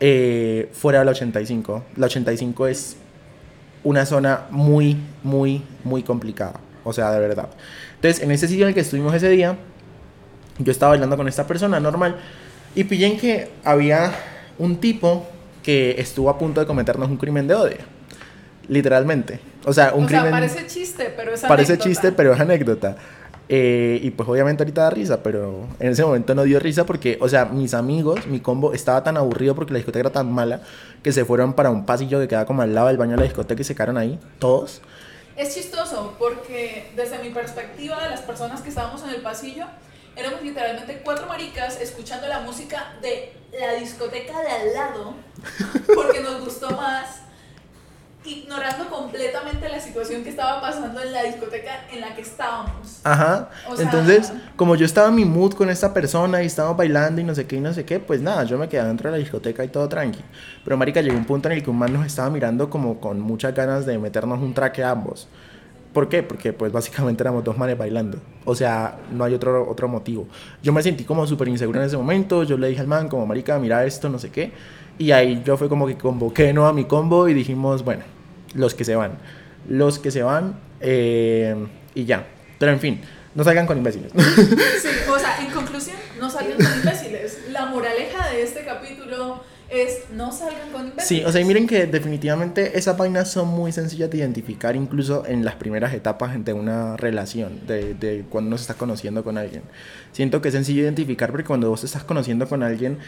[0.00, 1.84] eh, fuera del 85.
[1.96, 2.96] La 85 es
[3.84, 6.60] una zona muy, muy, muy complicada.
[6.84, 7.48] O sea, de verdad.
[7.96, 9.56] Entonces, en ese sitio en el que estuvimos ese día,
[10.58, 12.16] yo estaba bailando con esta persona normal
[12.74, 14.12] y pillé que había
[14.58, 15.26] un tipo
[15.62, 17.78] que estuvo a punto de cometernos un crimen de odio.
[18.68, 19.51] Literalmente.
[19.64, 20.32] O sea, un o sea, crimen...
[20.32, 21.88] parece chiste, pero es Parece anécdota.
[21.88, 22.96] chiste, pero es anécdota.
[23.48, 27.18] Eh, y pues obviamente ahorita da risa, pero en ese momento no dio risa porque,
[27.20, 30.62] o sea, mis amigos, mi combo estaba tan aburrido porque la discoteca era tan mala
[31.02, 33.22] que se fueron para un pasillo que queda como al lado del baño de la
[33.24, 34.80] discoteca y se quedaron ahí, todos.
[35.36, 39.66] Es chistoso porque desde mi perspectiva de las personas que estábamos en el pasillo,
[40.16, 45.14] éramos literalmente cuatro maricas escuchando la música de la discoteca de al lado
[45.94, 47.22] porque nos gustó más,
[48.24, 53.00] ignorando completamente la situación que estaba pasando en la discoteca en la que estábamos.
[53.04, 53.50] Ajá.
[53.68, 57.20] O sea- Entonces, como yo estaba en mi mood con esta persona y estábamos bailando
[57.20, 59.16] y no sé qué y no sé qué, pues nada, yo me quedé dentro de
[59.18, 60.20] la discoteca y todo tranqui.
[60.64, 63.20] Pero marica, llegó un punto en el que un man nos estaba mirando como con
[63.20, 65.28] muchas ganas de meternos un traque a ambos.
[65.92, 66.22] ¿Por qué?
[66.22, 68.18] Porque pues básicamente éramos dos manes bailando.
[68.46, 70.26] O sea, no hay otro, otro motivo.
[70.62, 72.44] Yo me sentí como súper inseguro en ese momento.
[72.44, 74.52] Yo le dije al man como, marica, mira esto, no sé qué.
[74.98, 76.66] Y ahí yo fue como que convoqué ¿no?
[76.66, 78.04] a mi combo y dijimos, bueno,
[78.54, 79.12] los que se van.
[79.68, 81.54] Los que se van eh,
[81.94, 82.26] y ya.
[82.58, 83.00] Pero en fin,
[83.34, 84.12] no salgan con imbéciles.
[84.82, 87.38] Sí, o sea, en conclusión, no salgan con imbéciles.
[87.50, 91.06] La moraleja de este capítulo es no salgan con imbéciles.
[91.06, 95.24] Sí, o sea, y miren que definitivamente esas vainas son muy sencillas de identificar, incluso
[95.26, 99.38] en las primeras etapas de una relación, de, de cuando uno se está conociendo con
[99.38, 99.62] alguien.
[100.12, 102.98] Siento que es sencillo identificar porque cuando vos te estás conociendo con alguien,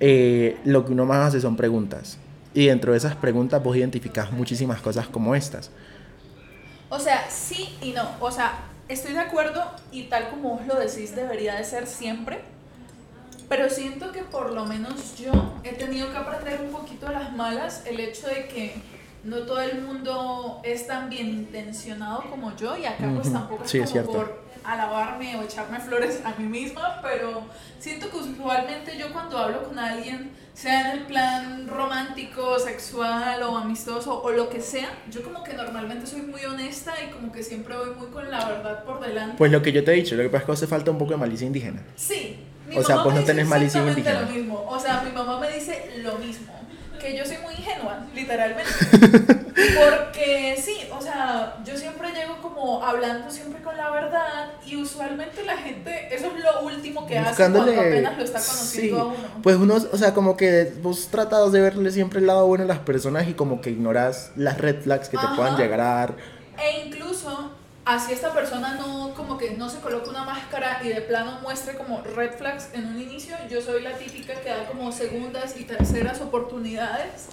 [0.00, 2.18] eh, lo que uno más hace son preguntas.
[2.54, 5.70] Y dentro de esas preguntas vos identificás muchísimas cosas como estas.
[6.88, 8.08] O sea, sí y no.
[8.20, 8.58] O sea,
[8.88, 12.40] estoy de acuerdo y tal como vos lo decís, debería de ser siempre.
[13.48, 15.32] Pero siento que por lo menos yo
[15.64, 18.74] he tenido que aprender un poquito a las malas el hecho de que
[19.24, 23.70] no todo el mundo es tan bien intencionado como yo y acá pues tampoco es
[23.70, 24.12] Sí, es como cierto.
[24.12, 27.42] por alabarme o echarme flores a mí misma, pero
[27.78, 33.56] siento que usualmente yo cuando hablo con alguien, sea en el plan romántico, sexual o
[33.56, 37.42] amistoso o lo que sea, yo como que normalmente soy muy honesta y como que
[37.42, 39.36] siempre voy muy con la verdad por delante.
[39.38, 40.98] Pues lo que yo te he dicho, lo que pasa es que hace falta un
[40.98, 41.82] poco de malicia indígena.
[41.96, 42.44] Sí.
[42.68, 44.20] Mi O sea, mamá pues me no dice tenés malicia indígena.
[44.22, 44.66] lo mismo.
[44.68, 46.52] O sea, mi mamá me dice lo mismo.
[46.98, 48.70] Que yo soy muy ingenua, literalmente.
[49.54, 55.44] Porque sí, o sea, yo siempre llego como hablando siempre con la verdad y usualmente
[55.44, 59.00] la gente, eso es lo último que hace cuando apenas lo está conociendo sí.
[59.00, 59.42] a uno.
[59.42, 62.66] Pues uno, o sea, como que vos tratas de verle siempre el lado bueno a
[62.66, 66.14] las personas y como que ignoras las red flags que te puedan llegar a dar.
[66.58, 67.52] E incluso,
[67.88, 71.74] así esta persona no, como que no se coloca una máscara y de plano muestre
[71.74, 75.64] como red flags en un inicio, yo soy la típica que da como segundas y
[75.64, 77.28] terceras oportunidades.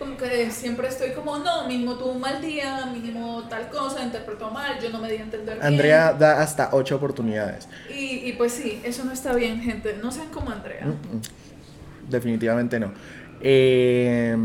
[0.00, 4.50] Como que siempre estoy como, no, mínimo tuvo un mal día, mínimo tal cosa, interpretó
[4.50, 5.66] mal, yo no me di a entender bien.
[5.66, 7.68] Andrea da hasta ocho oportunidades.
[7.88, 9.96] Y, y pues sí, eso no está bien, gente.
[10.02, 10.84] No sean como Andrea.
[10.84, 12.10] Mm, mm.
[12.10, 12.92] definitivamente no.
[13.40, 14.36] Eh,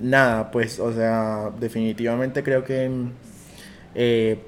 [0.00, 2.90] nada, pues, o sea, definitivamente creo que
[3.94, 4.38] eh,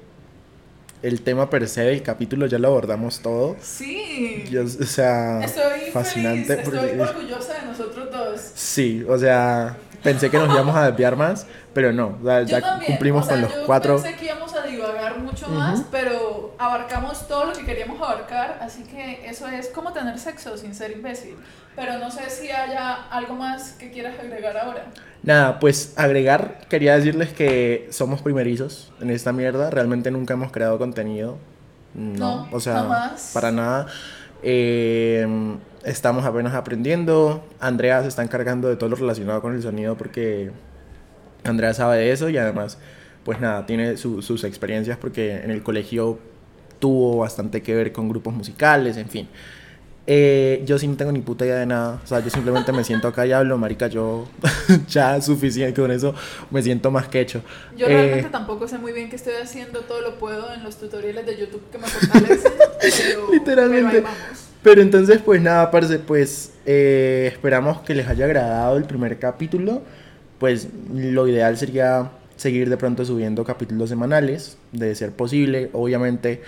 [1.03, 3.55] el tema per se del capítulo ya lo abordamos todo.
[3.61, 4.43] Sí.
[4.49, 6.57] Yo, o sea, Estoy fascinante.
[6.57, 8.41] feliz, porque- estoy orgullosa de nosotros dos.
[8.55, 12.47] Sí, o sea, pensé que nos íbamos a desviar más, pero no, o sea, Yo
[12.47, 14.01] ya también, cumplimos o sea, con los yo cuatro.
[14.01, 18.83] Pensé que íbamos a divagar mucho más, pero abarcamos todo lo que queríamos abarcar, así
[18.83, 21.35] que eso es como tener sexo sin ser imbécil.
[21.75, 24.85] Pero no sé si haya algo más que quieras agregar ahora.
[25.23, 30.77] Nada, pues agregar, quería decirles que somos primerizos en esta mierda, realmente nunca hemos creado
[30.79, 31.37] contenido.
[31.93, 33.31] No, No, o sea, jamás.
[33.33, 33.87] para nada.
[34.43, 35.27] Eh,
[35.83, 37.43] estamos apenas aprendiendo.
[37.59, 40.51] Andrea se está encargando de todo lo relacionado con el sonido porque
[41.43, 42.77] Andrea sabe de eso y además,
[43.23, 46.19] pues nada, tiene su- sus experiencias porque en el colegio
[46.79, 49.27] tuvo bastante que ver con grupos musicales, en fin.
[50.09, 51.99] Eh, yo sí no tengo ni puta idea de nada.
[52.01, 54.25] O sea, yo simplemente me siento acá y hablo, marica, yo
[54.87, 56.15] ya suficiente con eso,
[56.49, 57.41] me siento más que hecho.
[57.77, 60.77] Yo Eh, realmente tampoco sé muy bien qué estoy haciendo, todo lo puedo en los
[60.77, 62.53] tutoriales de YouTube que me fortalecen.
[62.81, 63.91] pero, Literalmente.
[63.91, 64.47] pero ahí vamos.
[64.63, 69.81] Pero entonces, pues nada, parce, pues eh, esperamos que les haya agradado el primer capítulo.
[70.39, 75.69] Pues lo ideal sería seguir de pronto subiendo capítulos semanales, de ser posible.
[75.73, 76.43] Obviamente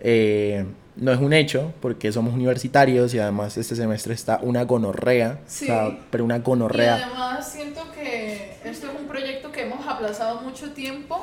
[0.00, 0.64] eh,
[0.96, 5.40] no es un hecho, porque somos universitarios y además este semestre está una gonorrea.
[5.46, 5.64] Sí.
[5.64, 6.96] O sea, pero una Y gonorrea.
[6.96, 11.20] además siento que esto es un proyecto que hemos aplazado mucho tiempo,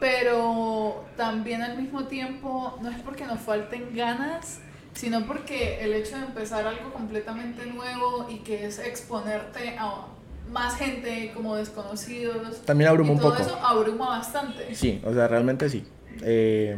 [0.00, 4.60] pero también al mismo tiempo no es porque nos falten ganas,
[4.94, 10.06] sino porque el hecho de empezar algo completamente nuevo y que es exponerte a
[10.50, 12.64] más gente como desconocidos.
[12.64, 13.42] También abruma y un todo poco.
[13.42, 14.74] eso abruma bastante.
[14.74, 15.84] Sí, o sea, realmente sí.
[16.22, 16.76] Eh,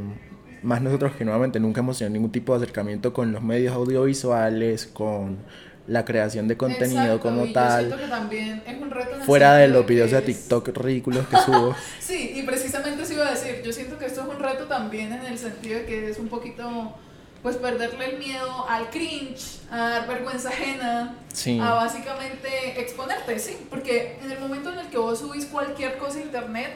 [0.63, 4.87] más nosotros que nuevamente nunca hemos tenido ningún tipo de acercamiento con los medios audiovisuales,
[4.87, 5.39] con
[5.87, 9.17] la creación de contenido Exacto, como y yo tal, siento que también es un reto
[9.25, 11.75] fuera de los videos de TikTok ridículos que subo.
[12.01, 13.63] Sí, y precisamente eso iba a decir.
[13.65, 16.29] Yo siento que esto es un reto también en el sentido de que es un
[16.29, 16.95] poquito,
[17.43, 21.59] pues, perderle el miedo al cringe, a dar vergüenza ajena, Sí.
[21.61, 23.57] a básicamente exponerte, sí.
[23.71, 26.71] Porque en el momento en el que vos subís cualquier cosa a internet,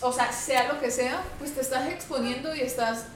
[0.00, 3.06] o sea, sea lo que sea, pues te estás exponiendo y estás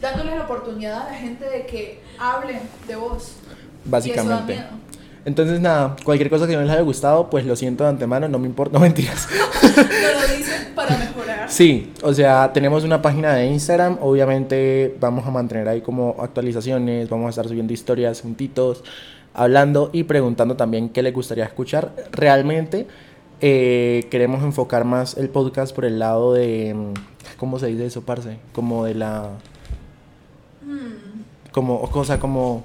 [0.00, 3.32] dándole la oportunidad a la gente de que hablen de vos.
[3.84, 4.54] Básicamente.
[4.54, 4.86] Y eso da miedo.
[5.24, 8.38] Entonces, nada, cualquier cosa que no les haya gustado, pues lo siento de antemano, no
[8.38, 9.28] me importa, no mentiras.
[9.74, 11.50] Pero lo dicen para mejorar.
[11.50, 17.08] Sí, o sea, tenemos una página de Instagram, obviamente vamos a mantener ahí como actualizaciones,
[17.08, 18.84] vamos a estar subiendo historias juntitos,
[19.34, 21.90] hablando y preguntando también qué les gustaría escuchar.
[22.12, 22.86] Realmente
[23.40, 26.94] eh, queremos enfocar más el podcast por el lado de, mm,
[27.36, 28.38] ¿cómo se dice eso, parce?
[28.52, 29.30] Como de la,
[31.52, 32.64] como, o cosa como,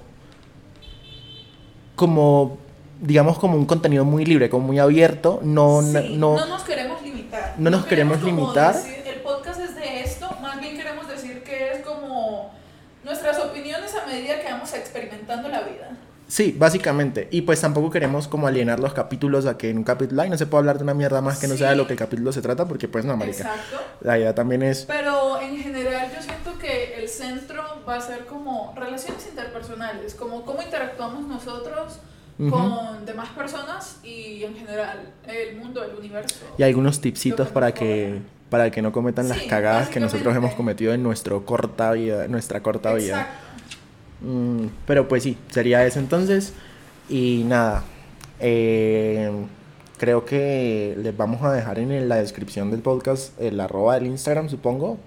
[1.95, 2.57] como,
[2.99, 7.01] digamos como un contenido muy libre, como muy abierto, no, Sí, no, no nos queremos
[7.01, 7.55] limitar.
[7.57, 8.76] no nos queremos limitar.
[8.76, 12.51] decir, el podcast es de esto, más bien queremos decir que es como
[13.03, 15.97] nuestras opiniones a medida que vamos experimentando la vida.
[16.32, 17.27] Sí, básicamente.
[17.29, 20.38] Y pues tampoco queremos como alienar los capítulos a que en un capítulo, ay, no
[20.38, 21.77] se puede hablar de una mierda más que no sea de Sí.
[21.77, 23.39] lo que el capítulo se trata, porque pues no, marica.
[23.39, 23.82] Exacto.
[23.99, 24.86] La idea también es...
[24.86, 30.45] Pero en general yo siento que el centro va a ser como relaciones interpersonales, como
[30.45, 31.99] cómo interactuamos nosotros
[32.39, 32.49] Ujú.
[32.49, 36.45] con demás personas y en general el mundo, el universo.
[36.57, 40.53] Y algunos tipsitos para que, para que no cometan las Sí, cagadas que nosotros hemos
[40.53, 43.27] cometido en nuestro corta vida, nuestra corta vida.
[44.22, 46.53] Mm, pero pues sí, sería eso entonces.
[47.09, 47.84] Y nada,
[48.39, 49.32] eh,
[49.97, 54.49] creo que les vamos a dejar en la descripción del podcast el arroba del Instagram,
[54.49, 54.97] supongo.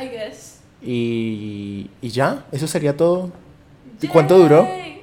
[0.00, 0.60] I guess.
[0.82, 3.30] Y, y ya, eso sería todo.
[4.00, 4.64] ¿Y cuánto duró?
[4.66, 5.00] Yay.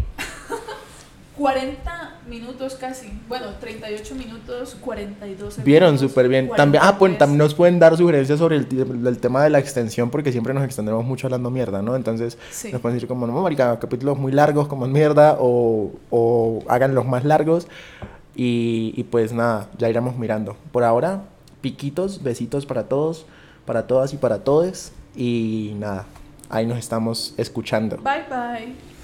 [1.37, 3.11] 40 minutos casi.
[3.27, 5.63] Bueno, 38 minutos, 42 segundos.
[5.63, 6.49] Vieron súper bien.
[6.55, 7.17] También, ah, pues 43.
[7.19, 8.67] también nos pueden dar sugerencias sobre el,
[9.05, 11.95] el tema de la extensión, porque siempre nos extendemos mucho hablando mierda, ¿no?
[11.95, 12.71] Entonces, Sí.
[12.71, 17.23] nos pueden decir como, no, marica, capítulos muy largos como mierda, o, o háganlos más
[17.25, 17.67] largos.
[18.35, 20.55] Y, y pues nada, ya iremos mirando.
[20.71, 21.23] Por ahora,
[21.61, 23.25] piquitos, besitos para todos,
[23.65, 24.91] para todas y para todes.
[25.15, 26.05] Y nada,
[26.49, 27.97] ahí nos estamos escuchando.
[27.97, 28.96] Bye bye.